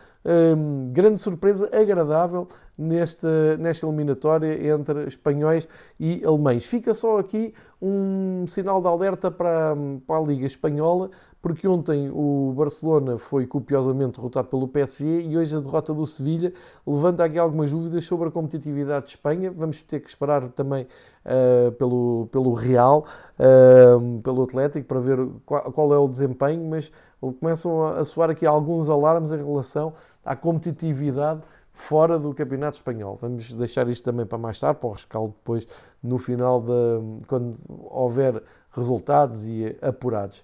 grande 0.92 1.20
surpresa 1.20 1.70
agradável 1.74 2.48
nesta, 2.78 3.58
nesta 3.58 3.88
eliminatória 3.88 4.72
entre 4.74 5.08
espanhóis 5.08 5.68
e 6.00 6.22
alemães. 6.26 6.66
Fica 6.66 6.94
só 6.94 7.18
aqui 7.18 7.54
um 7.82 8.46
sinal 8.48 8.82
de 8.82 8.88
alerta 8.88 9.32
para, 9.32 9.76
para 10.06 10.18
a 10.18 10.22
Liga 10.22 10.46
Espanhola, 10.46 11.10
porque 11.42 11.68
ontem 11.68 12.10
o 12.14 12.54
Barcelona 12.56 13.18
foi 13.18 13.48
copiosamente 13.48 14.18
derrotado 14.18 14.48
pelo 14.48 14.68
PSG 14.68 15.24
e 15.24 15.38
hoje 15.38 15.56
a 15.56 15.60
derrota 15.60 15.92
do 15.94 16.06
Sevilha 16.06 16.54
levanta 16.86 17.24
aqui 17.24 17.40
algumas 17.40 17.72
dúvidas 17.72 18.06
sobre 18.06 18.28
a 18.28 18.32
competitividade 18.32 19.06
de 19.06 19.12
Espanha. 19.12 19.52
Vamos 19.52 19.82
ter 19.82 20.02
que 20.02 20.10
esperar 20.10 20.50
também 20.50 20.88
uh, 21.26 21.72
pelo, 21.74 22.28
pelo 22.32 22.54
Real, 22.54 23.06
uh, 23.40 24.22
pelo 24.22 24.44
Atlético, 24.44 24.88
para 24.88 25.00
ver 25.00 25.18
qual, 25.44 25.72
qual, 25.72 25.94
é 25.94 25.98
o 25.98 26.08
desempenho, 26.08 26.70
mas 26.70 26.92
começam 27.40 27.86
a, 27.86 28.04
soar 28.04 28.30
aqui 28.30 28.46
alguns 28.46 28.88
alarmes 28.88 29.32
em 29.32 29.38
relação 29.38 29.94
à 30.24 30.36
competitividade 30.36 31.42
fora 31.74 32.20
do 32.20 32.36
Campeonato 32.36 32.76
Espanhol. 32.78 33.18
Vamos 33.20 33.56
deixar 33.56 33.88
isto 33.88 34.04
também 34.04 34.28
para 34.28 34.38
mais 34.38 34.60
tarde, 34.60 34.80
para 34.80 34.90
o 34.90 34.92
rescaldo 34.92 35.34
depois, 35.34 35.68
no 36.04 36.20
final, 36.20 36.62
de, 36.62 37.26
quando 37.28 37.58
houver 37.68 38.44
resultados 38.72 39.44
e 39.46 39.76
apurados. 39.82 40.44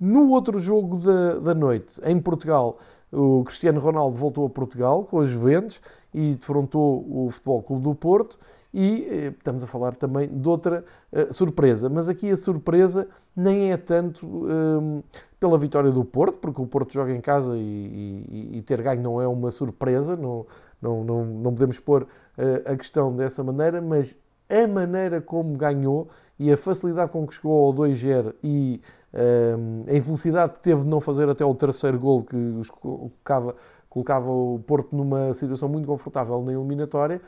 No 0.00 0.30
outro 0.30 0.58
jogo 0.58 0.96
da, 0.96 1.40
da 1.40 1.54
noite, 1.54 2.00
em 2.02 2.18
Portugal, 2.18 2.78
o 3.12 3.44
Cristiano 3.44 3.78
Ronaldo 3.78 4.16
voltou 4.16 4.46
a 4.46 4.48
Portugal 4.48 5.04
com 5.04 5.18
os 5.18 5.28
Juventus 5.28 5.78
e 6.14 6.36
defrontou 6.36 7.04
o 7.06 7.28
Futebol 7.28 7.62
Clube 7.62 7.82
do 7.82 7.94
Porto 7.94 8.38
e 8.72 9.06
eh, 9.10 9.34
estamos 9.36 9.62
a 9.62 9.66
falar 9.66 9.94
também 9.96 10.28
de 10.28 10.48
outra 10.48 10.84
uh, 11.12 11.32
surpresa, 11.32 11.90
mas 11.90 12.08
aqui 12.08 12.30
a 12.30 12.36
surpresa 12.36 13.08
nem 13.36 13.72
é 13.72 13.76
tanto 13.76 14.26
um, 14.26 15.02
pela 15.38 15.58
vitória 15.58 15.90
do 15.90 16.04
Porto, 16.04 16.38
porque 16.38 16.62
o 16.62 16.66
Porto 16.66 16.92
joga 16.94 17.12
em 17.12 17.20
casa 17.20 17.56
e, 17.56 18.24
e, 18.30 18.58
e 18.58 18.62
ter 18.62 18.80
ganho 18.80 19.02
não 19.02 19.20
é 19.20 19.26
uma 19.26 19.50
surpresa, 19.50 20.16
não, 20.16 20.46
não, 20.80 21.04
não, 21.04 21.24
não 21.24 21.52
podemos 21.52 21.78
pôr 21.78 22.04
uh, 22.04 22.72
a 22.72 22.76
questão 22.76 23.14
dessa 23.14 23.42
maneira, 23.42 23.82
mas 23.82 24.16
a 24.48 24.66
maneira 24.66 25.20
como 25.20 25.56
ganhou 25.56 26.08
e 26.38 26.50
a 26.52 26.56
facilidade 26.56 27.10
com 27.10 27.26
que 27.26 27.34
chegou 27.34 27.66
ao 27.66 27.74
2-0 27.74 28.34
e 28.42 28.80
a 29.12 29.94
infelicidade 29.94 30.52
que 30.52 30.60
teve 30.60 30.82
de 30.82 30.88
não 30.88 31.00
fazer 31.00 31.28
até 31.28 31.44
o 31.44 31.54
terceiro 31.54 31.98
gol 31.98 32.22
que 32.22 32.36
os 32.36 32.70
colocava, 32.70 33.54
colocava 33.88 34.30
o 34.30 34.60
Porto 34.66 34.94
numa 34.94 35.34
situação 35.34 35.68
muito 35.68 35.86
confortável 35.86 36.40
na 36.42 36.52
eliminatória, 36.52 37.20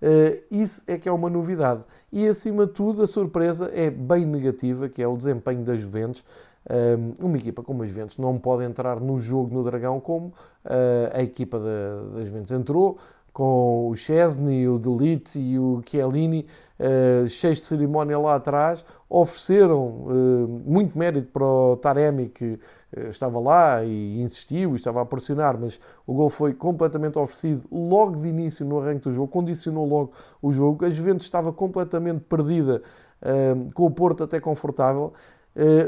Uh, 0.00 0.40
isso 0.50 0.82
é 0.86 0.96
que 0.96 1.08
é 1.08 1.12
uma 1.12 1.28
novidade. 1.28 1.84
E 2.12 2.26
acima 2.26 2.66
de 2.66 2.72
tudo, 2.72 3.02
a 3.02 3.06
surpresa 3.06 3.70
é 3.74 3.90
bem 3.90 4.24
negativa, 4.24 4.88
que 4.88 5.02
é 5.02 5.08
o 5.08 5.16
desempenho 5.16 5.64
da 5.64 5.74
Juventus. 5.76 6.24
Um, 6.70 7.26
uma 7.26 7.36
equipa 7.36 7.62
como 7.62 7.82
a 7.82 7.86
Juventus 7.86 8.18
não 8.18 8.38
pode 8.38 8.62
entrar 8.62 9.00
no 9.00 9.18
jogo 9.18 9.54
no 9.54 9.64
Dragão 9.64 10.00
como 10.00 10.26
uh, 10.26 10.34
a 11.12 11.22
equipa 11.22 11.58
da, 11.58 12.18
da 12.18 12.24
Juventus 12.24 12.52
entrou, 12.52 12.98
com 13.32 13.88
o 13.88 13.96
Chesney, 13.96 14.68
o 14.68 14.78
Delite 14.78 15.38
e 15.38 15.58
o 15.58 15.82
Chiellini 15.88 16.46
uh, 16.78 17.26
cheios 17.28 17.58
de 17.58 17.64
cerimónia 17.64 18.18
lá 18.18 18.36
atrás, 18.36 18.84
ofereceram 19.08 19.86
uh, 19.86 20.62
muito 20.64 20.98
mérito 20.98 21.30
para 21.32 21.44
o 21.44 21.76
Taremi, 21.76 22.28
que 22.28 22.58
uh, 22.96 23.08
estava 23.08 23.38
lá 23.38 23.84
e 23.84 24.20
insistiu 24.20 24.72
e 24.72 24.76
estava 24.76 25.02
a 25.02 25.06
pressionar, 25.06 25.58
mas 25.58 25.80
o 26.06 26.14
gol 26.14 26.28
foi 26.28 26.54
completamente 26.54 27.18
oferecido 27.18 27.62
logo 27.70 28.16
de 28.16 28.28
início 28.28 28.64
no 28.64 28.78
arranque 28.78 29.02
do 29.02 29.12
jogo, 29.12 29.28
condicionou 29.28 29.86
logo 29.86 30.12
o 30.40 30.52
jogo. 30.52 30.84
A 30.84 30.90
Juventus 30.90 31.26
estava 31.26 31.52
completamente 31.52 32.20
perdida, 32.20 32.82
com 33.74 33.84
o 33.84 33.90
Porto 33.90 34.22
até 34.22 34.38
confortável. 34.38 35.12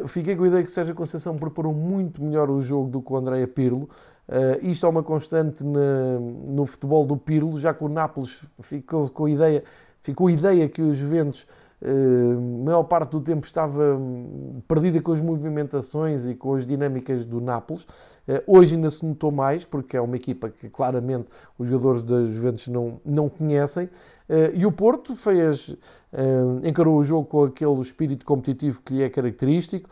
fiquei 0.09 0.35
com 0.35 0.43
a 0.43 0.49
ideia 0.49 0.65
que 0.65 0.71
Sérgio 0.71 0.97
Conceição 0.97 1.37
preparou 1.37 1.73
muito 1.73 2.21
melhor 2.21 2.51
o 2.51 2.61
jogo 2.61 2.91
do 2.91 3.01
que 3.01 3.13
o 3.13 3.17
Andréa 3.17 3.47
Pirlo. 3.47 3.89
Uh, 4.31 4.65
isto 4.65 4.87
é 4.87 4.89
uma 4.89 5.03
constante 5.03 5.65
na, 5.65 6.21
no 6.49 6.65
futebol 6.65 7.05
do 7.05 7.17
Pirlo, 7.17 7.59
já 7.59 7.75
que 7.75 7.83
o 7.83 7.89
Nápoles 7.89 8.45
ficou 8.61 9.11
com 9.11 9.25
a 9.25 9.31
ideia, 9.31 9.65
ficou 10.03 10.29
a 10.29 10.33
ideia 10.33 10.69
que 10.69 10.83
os 10.83 10.97
Juventus, 10.97 11.47
uh, 11.83 12.65
maior 12.65 12.85
parte 12.85 13.11
do 13.11 13.21
tempo, 13.21 13.47
estava 13.47 13.97
hum, 13.97 14.61
perdida 14.67 15.01
com 15.01 15.13
as 15.13 15.21
movimentações 15.21 16.27
e 16.27 16.35
com 16.35 16.55
as 16.55 16.67
dinâmicas 16.67 17.25
do 17.25 17.41
Nápoles. 17.41 17.85
Uh, 18.29 18.43
hoje 18.47 18.75
ainda 18.75 18.91
se 18.91 19.05
notou 19.05 19.31
mais, 19.31 19.65
porque 19.65 19.97
é 19.97 20.01
uma 20.01 20.17
equipa 20.17 20.49
que 20.49 20.69
claramente 20.69 21.29
os 21.59 21.69
jogadores 21.69 22.03
da 22.03 22.25
Juventus 22.25 22.69
não, 22.69 23.01
não 23.05 23.29
conhecem. 23.29 23.87
Uh, 23.87 24.55
e 24.55 24.67
o 24.67 24.73
Porto 24.73 25.15
fez, 25.15 25.77
encarou 26.65 26.99
o 26.99 27.05
jogo 27.05 27.27
com 27.29 27.45
aquele 27.45 27.81
espírito 27.81 28.25
competitivo 28.27 28.81
que 28.85 28.95
lhe 28.95 29.03
é 29.03 29.09
característico, 29.09 29.89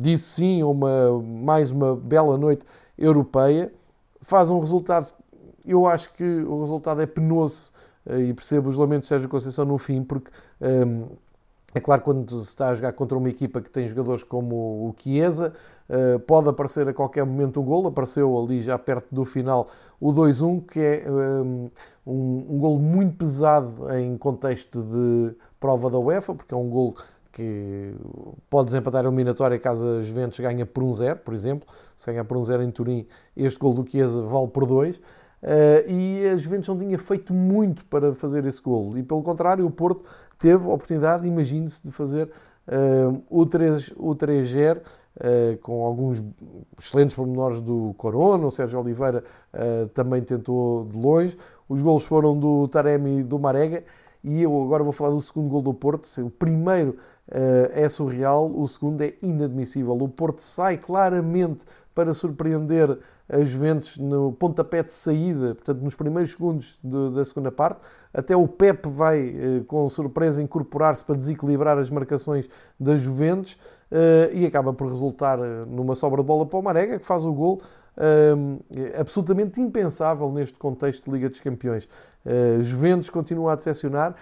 disse 0.00 0.24
sim 0.24 0.60
a 0.60 0.66
uma, 0.66 1.22
mais 1.22 1.70
uma 1.70 1.94
bela 1.94 2.36
noite 2.36 2.66
europeia, 2.98 3.72
faz 4.20 4.50
um 4.50 4.58
resultado, 4.58 5.06
eu 5.64 5.86
acho 5.86 6.12
que 6.14 6.24
o 6.24 6.60
resultado 6.60 7.00
é 7.00 7.06
penoso 7.06 7.72
eh, 7.72 7.93
e 8.06 8.32
percebo 8.34 8.68
os 8.68 8.76
lamentos 8.76 9.02
de 9.02 9.08
Sérgio 9.08 9.28
Conceição 9.28 9.64
no 9.64 9.78
fim, 9.78 10.02
porque 10.02 10.30
um, 10.60 10.66
ehm, 10.66 11.04
é 11.74 11.80
claro 11.80 12.02
quando 12.02 12.38
se 12.38 12.48
está 12.48 12.68
a 12.68 12.74
jogar 12.74 12.92
contra 12.92 13.18
uma 13.18 13.28
equipa 13.28 13.60
que 13.60 13.68
tem 13.68 13.88
jogadores 13.88 14.22
como 14.22 14.54
o 14.54 14.94
Chiesa, 14.96 15.52
uh, 15.88 16.20
pode 16.20 16.48
aparecer 16.48 16.86
a 16.86 16.94
qualquer 16.94 17.26
momento 17.26 17.60
um 17.60 17.64
gol, 17.64 17.86
apareceu 17.88 18.38
ali 18.38 18.62
já 18.62 18.78
perto 18.78 19.12
do 19.12 19.24
final 19.24 19.66
o 20.00 20.12
2-1, 20.12 20.66
que 20.66 20.78
é 20.78 21.10
um, 21.10 21.18
ehm, 21.18 21.70
um, 22.06 22.46
um 22.50 22.58
gol 22.58 22.78
muito 22.78 23.16
pesado 23.16 23.90
em 23.92 24.16
contexto 24.16 24.82
de 24.82 25.34
prova 25.58 25.90
da 25.90 25.98
UEFA, 25.98 26.34
porque 26.34 26.54
é 26.54 26.56
um 26.56 26.68
gol 26.68 26.94
que 27.34 27.92
pode 28.48 28.66
desempatar 28.66 29.04
a 29.04 29.08
eliminatória 29.08 29.58
caso 29.58 29.84
a 29.98 30.02
Juventus 30.02 30.38
ganhe 30.38 30.64
por 30.64 30.84
1-0, 30.84 31.14
um 31.14 31.16
por 31.18 31.34
exemplo. 31.34 31.68
Se 31.96 32.06
ganhar 32.06 32.24
por 32.24 32.38
1-0 32.38 32.60
um 32.60 32.62
em 32.62 32.70
Turim, 32.70 33.06
este 33.36 33.58
gol 33.58 33.74
do 33.74 33.90
Chiesa 33.90 34.22
vale 34.22 34.46
por 34.48 34.64
2. 34.64 35.00
Uh, 35.44 35.84
eh, 35.84 35.84
e 35.88 36.28
a 36.28 36.36
Juventus 36.38 36.68
não 36.68 36.78
tinha 36.78 36.98
feito 36.98 37.34
muito 37.34 37.84
para 37.84 38.14
fazer 38.14 38.44
esse 38.46 38.62
gol. 38.62 38.96
E 38.96 39.02
pelo 39.02 39.22
contrário, 39.22 39.66
o 39.66 39.70
Porto 39.70 40.02
teve 40.38 40.64
a 40.64 40.72
oportunidade, 40.72 41.28
imagine-se, 41.28 41.84
de 41.84 41.92
fazer 41.92 42.30
uh, 42.66 43.22
o 43.28 43.44
3-0 43.44 43.92
o 43.98 44.14
3 44.14 44.52
uh, 44.54 45.58
com 45.60 45.84
alguns 45.84 46.24
excelentes 46.80 47.14
pormenores 47.14 47.60
do 47.60 47.94
Corona. 47.98 48.46
O 48.46 48.50
Sérgio 48.50 48.80
Oliveira 48.80 49.22
também 49.92 50.22
tentou 50.22 50.86
de 50.86 50.96
longe. 50.96 51.36
Os 51.68 51.80
gols 51.80 52.04
foram 52.04 52.38
do 52.38 52.66
Taremi 52.66 53.20
e 53.20 53.22
do 53.22 53.38
Marega 53.38 53.84
e 54.22 54.42
eu 54.42 54.62
agora 54.62 54.82
vou 54.82 54.92
falar 54.92 55.10
do 55.10 55.20
segundo 55.20 55.48
gol 55.48 55.62
do 55.62 55.72
Porto. 55.72 56.06
O 56.22 56.30
primeiro 56.30 56.96
é 57.72 57.88
surreal, 57.88 58.50
o 58.50 58.66
segundo 58.66 59.00
é 59.02 59.14
inadmissível. 59.22 59.92
O 59.92 60.08
Porto 60.08 60.40
sai 60.40 60.76
claramente 60.76 61.64
para 61.94 62.12
surpreender 62.12 62.98
a 63.28 63.40
Juventus 63.42 63.98
no 63.98 64.32
pontapé 64.32 64.82
de 64.82 64.92
saída, 64.92 65.54
portanto, 65.54 65.80
nos 65.80 65.94
primeiros 65.94 66.32
segundos 66.32 66.78
de, 66.82 67.10
da 67.10 67.24
segunda 67.24 67.50
parte. 67.50 67.80
Até 68.12 68.36
o 68.36 68.46
Pep 68.46 68.86
vai, 68.88 69.28
eh, 69.28 69.62
com 69.66 69.88
surpresa, 69.88 70.42
incorporar-se 70.42 71.02
para 71.04 71.16
desequilibrar 71.16 71.78
as 71.78 71.88
marcações 71.88 72.48
da 72.78 72.96
Juventus 72.96 73.58
eh, 73.90 74.30
e 74.34 74.46
acaba 74.46 74.74
por 74.74 74.88
resultar 74.88 75.38
eh, 75.38 75.64
numa 75.66 75.94
sobra 75.94 76.20
de 76.20 76.26
bola 76.26 76.44
para 76.44 76.58
o 76.58 76.62
Marega, 76.62 76.98
que 76.98 77.06
faz 77.06 77.24
o 77.24 77.32
gol. 77.32 77.62
absolutamente 78.98 79.60
impensável 79.60 80.30
neste 80.32 80.58
contexto 80.58 81.04
de 81.04 81.12
Liga 81.12 81.28
dos 81.28 81.38
Campeões. 81.38 81.88
Juventus 82.60 83.08
continua 83.08 83.52
a 83.52 83.54
decepcionar 83.54 84.16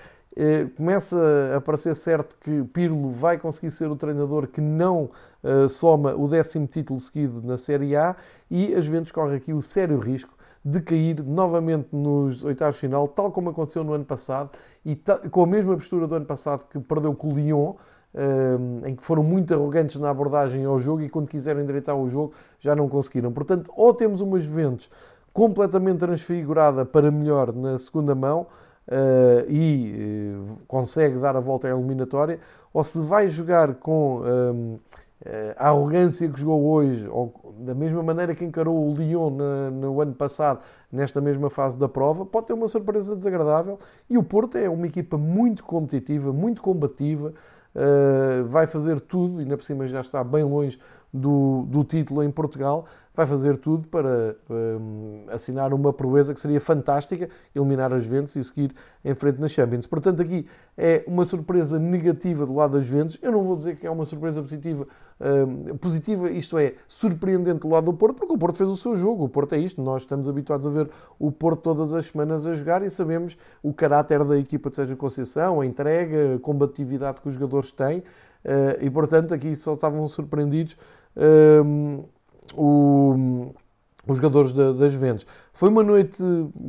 começa 0.77 1.17
a 1.57 1.61
parecer 1.61 1.95
certo 1.95 2.37
que 2.41 2.65
Pirlo 2.73 3.11
vai 3.11 3.39
conseguir 3.39 3.71
ser 3.71 3.91
o 3.91 3.97
treinador 3.97 4.47
que 4.47 4.61
não 4.61 5.11
uh, 5.43 5.69
soma 5.69 6.15
o 6.15 6.27
décimo 6.27 6.67
título 6.67 6.99
seguido 6.99 7.43
na 7.43 7.59
Série 7.59 7.95
A 7.95 8.17
e 8.51 8.75
a 8.75 8.81
Juventus 8.81 9.13
corre 9.13 9.37
aqui 9.37 9.53
o 9.53 9.61
sério 9.61 9.99
risco 9.99 10.35
de 10.65 10.81
cair 10.81 11.23
novamente 11.23 11.89
nos 11.93 12.45
oitavos 12.45 12.77
de 12.77 12.81
final, 12.81 13.09
tal 13.09 13.31
como 13.33 13.51
aconteceu 13.51 13.83
no 13.83 13.93
ano 13.93 14.05
passado 14.05 14.51
e 14.87 14.97
com 15.31 15.43
a 15.43 15.47
mesma 15.47 15.75
postura 15.75 16.07
do 16.07 16.15
ano 16.15 16.27
passado 16.27 16.67
que 16.71 16.79
perdeu 16.79 17.15
com 17.15 17.33
o 17.33 17.35
Lyon, 17.35 17.75
uh, 18.15 18.87
em 18.87 18.95
que 18.95 19.03
foram 19.03 19.23
muito 19.23 19.53
arrogantes 19.53 19.97
na 19.97 20.09
abordagem 20.11 20.65
ao 20.65 20.79
jogo 20.79 21.03
e 21.03 21.09
quando 21.09 21.29
quiseram 21.29 21.61
endireitar 21.61 21.97
o 21.97 22.09
jogo 22.09 22.33
já 22.59 22.75
não 22.75 22.89
conseguiram. 22.89 23.33
Portanto, 23.33 23.71
ou 23.77 23.93
temos 23.93 24.21
uma 24.21 24.39
Juventus 24.39 24.89
completamente 25.33 25.99
transfigurada 25.99 26.85
para 26.85 27.11
melhor 27.11 27.53
na 27.53 27.79
segunda 27.79 28.15
mão, 28.15 28.47
uh, 28.89 29.51
e 29.51 30.35
uh, 30.37 30.65
consegue 30.67 31.19
dar 31.19 31.37
a 31.37 31.41
volta 31.41 31.69
à 31.69 31.71
eliminatória, 31.71 32.39
ou 32.73 32.83
se 32.83 33.01
vai 33.01 33.29
jogar 33.29 33.75
com 33.75 34.23
um, 34.23 34.79
eh, 35.25 35.55
a 35.57 35.69
arrogância 35.69 36.29
que 36.29 36.41
jogou 36.41 36.65
hoje, 36.65 37.09
ou 37.09 37.55
da 37.61 37.75
mesma 37.75 38.03
maneira 38.03 38.35
que 38.35 38.45
encarou 38.45 38.89
o 38.89 38.93
Lyon 38.93 39.31
no, 39.31 39.71
no 39.71 40.01
ano 40.01 40.15
passado, 40.15 40.61
nesta 40.91 41.21
mesma 41.21 41.49
fase 41.49 41.79
da 41.79 41.89
prova, 41.89 42.27
pode 42.27 42.49
ter 42.49 42.53
uma 42.55 42.67
surpresa 42.67 43.15
desagradável. 43.15 43.79
E 44.11 44.19
o 44.19 44.23
Porto 44.25 44.59
é 44.59 44.69
uma 44.69 44.87
equipa 44.87 45.17
muito 45.17 45.63
competitiva, 45.63 46.33
muito 46.33 46.61
combativa, 46.61 47.33
uh, 47.75 48.45
vai 48.49 48.67
fazer 48.67 49.01
tudo, 49.01 49.41
e 49.41 49.45
na 49.45 49.57
por 49.57 49.63
cima 49.63 49.87
já 49.87 50.01
está 50.01 50.25
bem 50.25 50.43
longe 50.43 50.77
do, 51.13 51.67
do 51.69 51.85
título 51.85 52.25
em 52.25 52.31
Portugal, 52.31 52.85
vai 53.15 53.27
fazer 53.27 53.57
tudo 53.59 53.89
para 53.89 54.37
um, 54.49 55.25
assinar 55.29 55.75
uma 55.75 55.93
proeza 55.93 56.33
que 56.33 56.41
seria 56.41 56.61
fantástica, 56.61 57.29
eliminar 57.55 57.93
as 57.93 58.05
Juventus 58.05 58.35
e 58.37 58.43
seguir 58.43 58.75
em 59.05 59.15
frente 59.15 59.41
nas 59.41 59.51
Champions. 59.51 59.87
Portanto, 59.87 60.23
aqui 60.23 60.47
é 60.77 61.05
uma 61.07 61.25
surpresa 61.25 61.79
negativa 61.79 62.47
do 62.47 62.55
lado 62.55 62.79
das 62.79 62.87
Juventus. 62.87 63.19
Eu 63.21 63.33
não 63.33 63.45
vou 63.45 63.57
dizer 63.57 63.77
que 63.77 63.87
é 63.87 63.91
uma 63.91 64.07
surpresa 64.07 64.41
positiva, 64.41 64.87
um, 65.21 65.77
positiva, 65.77 66.31
isto 66.31 66.57
é, 66.57 66.75
surpreendente 66.87 67.61
do 67.61 67.69
lado 67.69 67.85
do 67.85 67.95
Porto, 67.95 68.17
porque 68.17 68.33
o 68.33 68.39
Porto 68.39 68.57
fez 68.57 68.71
o 68.71 68.77
seu 68.77 68.97
jogo. 68.97 69.25
O 69.25 69.29
Porto 69.29 69.55
é 69.55 69.59
isto. 69.59 69.83
Nós 69.83 70.03
estamos 70.03 70.29
habituados 70.29 70.67
a 70.67 70.71
ver 70.71 70.89
o 71.19 71.31
Porto 71.31 71.61
todas 71.61 71.93
as 71.93 72.07
semanas 72.07 72.47
a 72.47 72.55
jogar 72.55 72.83
e 72.83 72.91
sabemos 72.91 73.37
o 73.63 73.75
caráter 73.75 74.25
da 74.25 74.39
equipa 74.39 74.71
de 74.71 74.77
Sérgio 74.77 74.97
Conceição, 74.97 75.61
a 75.61 75.67
entrega, 75.67 76.37
a 76.37 76.39
combatividade 76.39 77.21
que 77.21 77.29
os 77.29 77.35
jogadores 77.35 77.71
têm. 77.71 77.99
Uh, 77.99 78.81
e, 78.81 78.91
portanto, 78.91 79.33
aqui 79.33 79.55
só 79.55 79.75
estavam 79.75 80.05
surpreendidos 80.09 80.77
um, 81.65 82.05
o, 82.55 83.53
os 84.07 84.17
jogadores 84.17 84.53
da, 84.53 84.73
das 84.73 84.93
Juventus. 84.93 85.27
Foi 85.53 85.69
uma 85.69 85.83
noite 85.83 86.23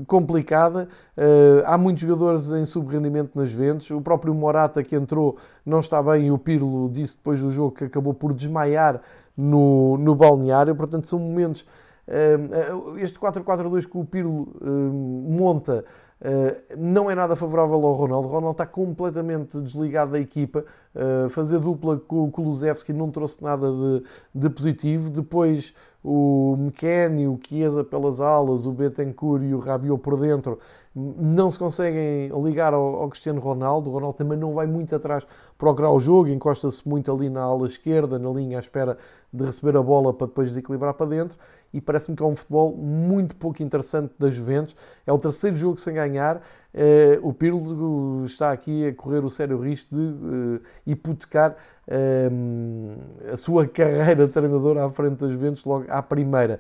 complicada, 0.08 0.88
uh, 1.18 1.63
há 1.65 1.77
muitos 1.77 2.01
jogadores 2.01 2.51
em 2.51 2.65
subrendimento 2.65 3.38
nas 3.38 3.50
Juventus, 3.50 3.89
o 3.92 4.01
próprio 4.01 4.34
Morata 4.34 4.84
que 4.84 4.96
entrou 4.96 5.38
não 5.65 5.80
está 5.80 6.01
bem. 6.01 6.27
E 6.27 6.32
o 6.32 6.38
Pirlo 6.38 6.89
disse 6.89 7.18
depois 7.18 7.42
do 7.42 7.51
jogo 7.51 7.75
que 7.75 7.86
acabou 7.86 8.13
por 8.13 8.34
desmaiar 8.34 9.01
no, 9.36 9.98
no 9.98 10.16
balneário, 10.16 10.75
portanto 10.75 11.07
são 11.07 11.20
momentos... 11.20 11.66
Uh, 12.05 12.98
este 12.98 13.18
4-4-2 13.18 13.88
que 13.88 13.98
o 13.98 14.03
Pirlo 14.03 14.53
uh, 14.59 14.68
monta 14.68 15.86
eh, 16.25 16.62
não 16.77 17.12
é 17.12 17.16
nada 17.16 17.36
favorável 17.36 17.86
ao 17.86 17.94
Ronaldo. 17.94 18.29
O 18.29 18.31
Ronaldo 18.31 18.51
está 18.51 18.66
completamente 18.66 19.59
desligado 19.59 20.14
da 20.14 20.20
equipa. 20.20 20.64
Uh, 20.96 21.27
fazer 21.29 21.59
dupla 21.59 21.98
com 21.98 22.24
o 22.24 22.31
Kulusevski 22.31 22.94
não 22.94 23.09
trouxe 23.12 23.44
nada 23.44 23.70
de, 23.70 24.03
de 24.33 24.50
positivo. 24.50 25.09
Depois 25.09 25.74
o 26.01 26.55
McKennie, 26.57 27.27
o 27.27 27.38
Chiesa 27.46 27.83
pelas 27.83 28.22
alas, 28.22 28.66
o 28.66 28.72
Betancourt 28.72 29.44
e 29.44 29.53
o 29.53 29.59
Rabiot 29.59 30.01
por 30.01 30.18
dentro 30.18 30.59
não 30.96 31.50
se 31.50 31.59
conseguem 31.59 32.29
ligar 32.42 32.74
ao, 32.74 33.01
ao, 33.01 33.09
Cristiano 33.09 33.42
Ronaldo. 33.42 33.90
O 33.90 33.94
Ronaldo 33.94 34.18
também 34.18 34.38
não 34.38 34.53
vai 34.53 34.68
muito 34.68 34.96
atrás 34.96 35.27
procurar 35.57 35.92
o 35.92 36.00
jogo, 36.00 36.29
encosta-se 36.29 36.88
muito 36.88 37.12
ali 37.12 37.29
na 37.29 37.42
ala 37.42 37.68
esquerda, 37.68 38.18
na 38.18 38.29
linha 38.29 38.57
à 38.57 38.62
espera 38.62 38.98
de 39.31 39.44
receber 39.44 39.75
a 39.75 39.81
bola 39.81 40.14
para 40.14 40.27
depois 40.27 40.50
desequilibrar 40.50 40.94
para 40.94 41.07
dentro. 41.07 41.38
E 41.74 41.81
parece-me 41.81 42.16
que 42.16 42.22
é 42.22 42.25
um 42.25 42.36
futebol 42.36 42.75
muito 42.77 43.36
pouco 43.36 43.64
interessante 43.64 44.14
da 44.20 44.29
Juventus. 44.29 44.75
É 45.05 45.12
o 45.12 45.18
terceiro 45.18 45.55
jogo 45.55 45.77
sem 45.79 45.96
ganhar. 45.96 46.38
Uh, 46.74 47.27
o 47.27 47.33
Pirlo 47.33 48.24
está 48.25 48.51
aqui 48.51 48.88
a 48.88 48.94
correr 48.94 49.24
o 49.24 49.29
sério 49.29 49.59
risco 49.59 49.96
de 49.96 50.01
uh, 50.01 50.62
hipotecar 50.86 51.55
uh, 51.88 53.31
a 53.31 53.38
sua 53.38 53.66
carreira 53.68 54.25
de 54.27 54.33
treinador 54.33 54.77
à 54.77 54.90
frente 54.90 55.18
das 55.18 55.31
Juventus 55.31 55.64
logo 55.66 55.86
à 55.90 56.01
primeira. 56.01 56.59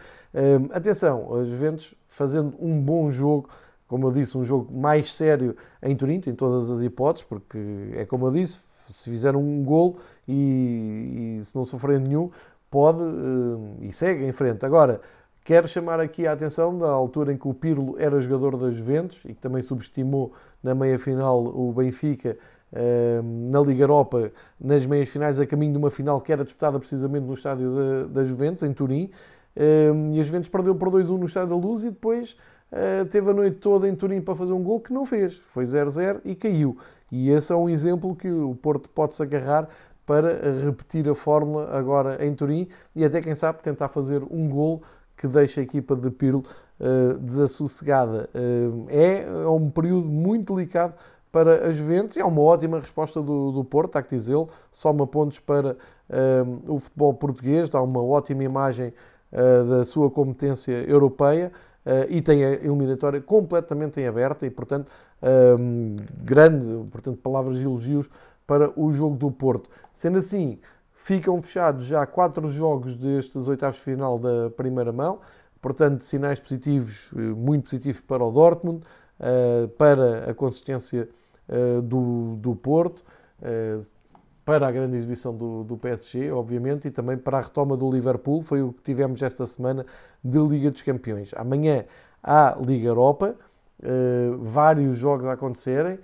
atenção, 0.71 1.33
as 1.35 1.47
Juventus 1.47 1.95
fazendo 2.07 2.55
um 2.59 2.79
bom 2.81 3.11
jogo 3.11 3.49
como 3.93 4.07
eu 4.07 4.11
disse, 4.11 4.35
um 4.35 4.43
jogo 4.43 4.75
mais 4.75 5.13
sério 5.13 5.55
em 5.81 5.95
Turim, 5.95 6.19
em 6.25 6.33
todas 6.33 6.71
as 6.71 6.81
hipóteses, 6.81 7.27
porque 7.27 7.59
é 7.93 8.03
como 8.05 8.25
eu 8.25 8.31
disse, 8.31 8.59
se 8.87 9.09
fizer 9.09 9.35
um 9.35 9.63
gol 9.63 9.97
e, 10.27 11.37
e 11.39 11.45
se 11.45 11.55
não 11.55 11.63
sofrer 11.63 11.99
nenhum, 11.99 12.31
pode 12.73 13.01
e 13.81 13.93
segue 13.93 14.25
em 14.25 14.31
frente. 14.31 14.65
Agora, 14.65 14.99
Quero 15.45 15.67
chamar 15.67 15.99
aqui 15.99 16.25
a 16.25 16.31
atenção 16.31 16.77
da 16.77 16.89
altura 16.89 17.33
em 17.33 17.37
que 17.37 17.45
o 17.45 17.53
Pirlo 17.53 17.97
era 17.99 18.17
jogador 18.21 18.55
das 18.55 18.77
Juventus 18.77 19.19
e 19.25 19.33
que 19.33 19.41
também 19.41 19.61
subestimou 19.61 20.31
na 20.63 20.73
meia-final 20.73 21.43
o 21.43 21.73
Benfica 21.73 22.37
ehm, 22.71 23.49
na 23.51 23.59
Liga 23.59 23.83
Europa, 23.83 24.31
nas 24.57 24.85
meias 24.85 25.09
finais, 25.09 25.41
a 25.41 25.45
caminho 25.45 25.73
de 25.73 25.77
uma 25.77 25.91
final 25.91 26.21
que 26.21 26.31
era 26.31 26.45
disputada 26.45 26.79
precisamente 26.79 27.25
no 27.25 27.33
estádio 27.33 28.07
da 28.07 28.23
Juventus, 28.23 28.63
em 28.63 28.71
Turim. 28.71 29.09
Ehm, 29.53 30.13
e 30.13 30.21
a 30.21 30.23
Juventus 30.23 30.47
perdeu 30.47 30.75
por 30.75 30.89
2-1 30.89 31.17
no 31.17 31.25
estádio 31.25 31.49
da 31.49 31.55
Luz 31.57 31.83
e 31.83 31.89
depois 31.89 32.37
eh, 32.71 33.03
teve 33.03 33.29
a 33.29 33.33
noite 33.33 33.57
toda 33.57 33.85
em 33.89 33.95
Turim 33.95 34.21
para 34.21 34.35
fazer 34.35 34.53
um 34.53 34.63
gol 34.63 34.79
que 34.79 34.93
não 34.93 35.03
fez. 35.03 35.37
Foi 35.39 35.65
0-0 35.65 36.21
e 36.23 36.35
caiu. 36.35 36.77
E 37.11 37.29
esse 37.29 37.51
é 37.51 37.55
um 37.55 37.69
exemplo 37.69 38.15
que 38.15 38.31
o 38.31 38.55
Porto 38.55 38.89
pode-se 38.89 39.21
agarrar 39.21 39.67
para 40.05 40.61
repetir 40.63 41.07
a 41.09 41.15
fórmula 41.15 41.69
agora 41.71 42.25
em 42.25 42.33
Turim 42.33 42.67
e 42.95 43.05
até, 43.05 43.21
quem 43.21 43.35
sabe, 43.35 43.61
tentar 43.61 43.87
fazer 43.87 44.21
um 44.29 44.49
gol 44.49 44.81
que 45.15 45.27
deixa 45.27 45.61
a 45.61 45.63
equipa 45.63 45.95
de 45.95 46.09
Pirlo 46.11 46.43
uh, 46.79 47.17
desassossegada. 47.19 48.29
Uh, 48.33 48.85
é, 48.89 49.21
é 49.21 49.47
um 49.47 49.69
período 49.69 50.07
muito 50.07 50.55
delicado 50.55 50.93
para 51.31 51.69
as 51.69 51.75
Juventus 51.75 52.15
e 52.17 52.19
é 52.19 52.25
uma 52.25 52.41
ótima 52.41 52.79
resposta 52.79 53.21
do, 53.21 53.51
do 53.51 53.63
Porto, 53.63 53.95
há 53.95 54.03
que 54.03 54.15
dizê-lo, 54.15 54.49
soma 54.71 55.07
pontos 55.07 55.39
para 55.39 55.71
uh, 55.73 56.73
o 56.73 56.77
futebol 56.77 57.13
português, 57.13 57.69
dá 57.69 57.81
uma 57.81 58.03
ótima 58.03 58.43
imagem 58.43 58.93
da 59.67 59.83
sua 59.83 60.11
competência 60.11 60.87
europeia 60.87 61.51
e 62.07 62.21
tem 62.21 62.45
a 62.45 62.51
eliminatória 62.51 63.19
completamente 63.19 63.99
em 63.99 64.05
aberta 64.05 64.45
e, 64.45 64.49
portanto, 64.51 64.91
grande, 66.23 66.87
portanto, 66.91 67.17
palavras 67.17 67.57
e 67.57 67.63
elogios 67.63 68.07
para 68.53 68.71
o 68.79 68.91
jogo 68.91 69.15
do 69.15 69.31
Porto. 69.31 69.67
Sendo 69.91 70.19
assim, 70.19 70.59
Ficam 71.03 71.41
fechados 71.41 71.85
já 71.85 72.05
quatro 72.05 72.49
jogos 72.49 72.95
destes 72.95 73.49
oitavos 73.49 73.75
de 73.75 73.83
final 73.83 74.17
da 74.17 74.49
primeira 74.51 74.93
mão, 74.93 75.19
portanto, 75.61 76.01
sinais 76.01 76.39
positivos, 76.39 77.11
eh, 77.13 77.19
muito 77.19 77.63
positivos 77.63 77.99
para 77.99 78.23
o 78.23 78.31
Dortmund, 78.31 78.85
eh, 79.19 79.67
para 79.77 80.31
a 80.31 80.33
consistência 80.33 81.09
eh, 81.49 81.81
do, 81.81 82.37
do 82.37 82.55
Porto, 82.55 83.03
para 84.45 84.65
a 84.65 84.71
grande 84.71 84.95
exibição 84.95 85.35
do, 85.35 85.65
do 85.65 85.75
PSG, 85.75 86.31
obviamente, 86.31 86.87
e 86.87 86.91
também 86.91 87.17
para 87.17 87.39
a 87.39 87.41
retoma 87.41 87.75
do 87.75 87.91
Liverpool. 87.91 88.41
Foi 88.41 88.61
o 88.61 88.71
que 88.71 88.81
tivemos 88.83 89.21
esta 89.21 89.45
semana 89.45 89.85
de 90.23 90.39
Liga 90.39 90.71
dos 90.71 90.81
Campeões. 90.81 91.33
Amanhã 91.35 91.83
há 92.23 92.57
Liga 92.65 92.87
Europa, 92.87 93.35
vários 94.39 94.95
jogos 94.95 95.25
a 95.25 95.33
acontecerem, 95.33 95.99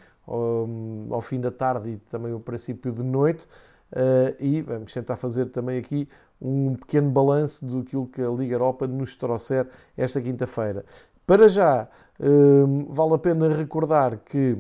ao 1.12 1.22
fim 1.22 1.40
da 1.40 1.52
tarde 1.52 1.92
e 1.92 1.98
também 1.98 2.34
o 2.34 2.40
princípio 2.40 2.92
de 2.92 3.04
noite. 3.04 3.48
Uh, 3.92 4.36
e 4.40 4.62
vamos 4.62 4.94
tentar 4.94 5.16
fazer 5.16 5.48
também 5.48 5.80
aqui 5.80 6.08
um 6.40 6.76
pequeno 6.76 7.10
balanço 7.10 7.66
do 7.66 7.84
que 7.84 8.22
a 8.22 8.30
Liga 8.30 8.54
Europa 8.54 8.86
nos 8.86 9.16
trouxer 9.16 9.68
esta 9.98 10.22
quinta-feira. 10.22 10.86
Para 11.26 11.50
já, 11.50 11.88
uh, 12.20 12.94
vale 12.94 13.16
a 13.16 13.18
pena 13.18 13.56
recordar 13.56 14.18
que 14.20 14.58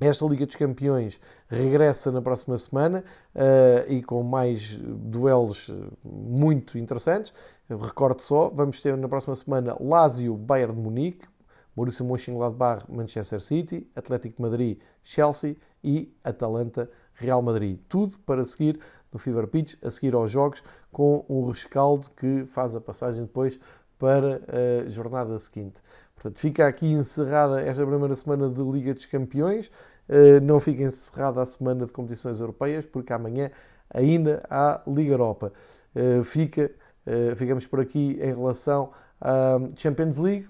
esta 0.00 0.24
Liga 0.24 0.46
dos 0.46 0.56
Campeões 0.56 1.20
regressa 1.48 2.10
na 2.10 2.22
próxima 2.22 2.56
semana 2.56 3.04
uh, 3.34 3.92
e 3.92 4.02
com 4.02 4.22
mais 4.22 4.76
duelos 4.76 5.70
muito 6.02 6.78
interessantes. 6.78 7.34
Recordo 7.68 8.22
só, 8.22 8.48
vamos 8.48 8.80
ter 8.80 8.96
na 8.96 9.08
próxima 9.08 9.36
semana 9.36 9.76
Lazio 9.78 10.34
Bayern 10.34 10.74
de 10.74 10.80
Munique, 10.80 11.26
Borussia 11.74 12.04
Mönchengladbach, 12.04 12.84
Manchester 12.88 13.40
City, 13.40 13.88
Atlético 13.94 14.42
Madrid, 14.42 14.78
Chelsea 15.02 15.56
e 15.82 16.12
Atalanta, 16.22 16.90
Real 17.14 17.42
Madrid. 17.42 17.78
Tudo 17.88 18.18
para 18.20 18.44
seguir 18.44 18.78
no 19.12 19.18
Fever 19.18 19.46
Pitch, 19.46 19.74
a 19.82 19.90
seguir 19.90 20.14
aos 20.14 20.30
jogos, 20.30 20.62
com 20.92 21.24
um 21.28 21.48
rescaldo 21.48 22.10
que 22.10 22.46
faz 22.46 22.76
a 22.76 22.80
passagem 22.80 23.22
depois 23.22 23.58
para 23.98 24.40
a 24.84 24.88
jornada 24.88 25.38
seguinte. 25.38 25.80
Portanto, 26.14 26.38
fica 26.38 26.66
aqui 26.66 26.86
encerrada 26.86 27.60
esta 27.62 27.86
primeira 27.86 28.14
semana 28.14 28.48
de 28.48 28.62
Liga 28.62 28.94
dos 28.94 29.06
Campeões. 29.06 29.70
Eh, 30.08 30.40
não 30.40 30.60
fica 30.60 30.82
encerrada 30.82 31.42
a 31.42 31.46
semana 31.46 31.86
de 31.86 31.92
competições 31.92 32.40
europeias, 32.40 32.84
porque 32.84 33.12
amanhã 33.12 33.50
ainda 33.92 34.42
há 34.50 34.82
Liga 34.86 35.12
Europa. 35.12 35.52
Eh, 35.94 36.22
fica, 36.24 36.70
eh, 37.06 37.34
ficamos 37.36 37.66
por 37.66 37.80
aqui 37.80 38.18
em 38.20 38.34
relação 38.34 38.90
à 39.20 39.58
Champions 39.76 40.16
League. 40.18 40.48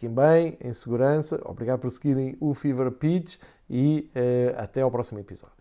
Fiquem 0.00 0.14
bem, 0.14 0.56
em 0.62 0.72
segurança. 0.72 1.38
Obrigado 1.44 1.80
por 1.80 1.90
seguirem 1.90 2.34
o 2.40 2.54
Fever 2.54 2.90
Pitch 2.90 3.36
e 3.68 4.10
até 4.56 4.80
ao 4.80 4.90
próximo 4.90 5.18
episódio. 5.18 5.59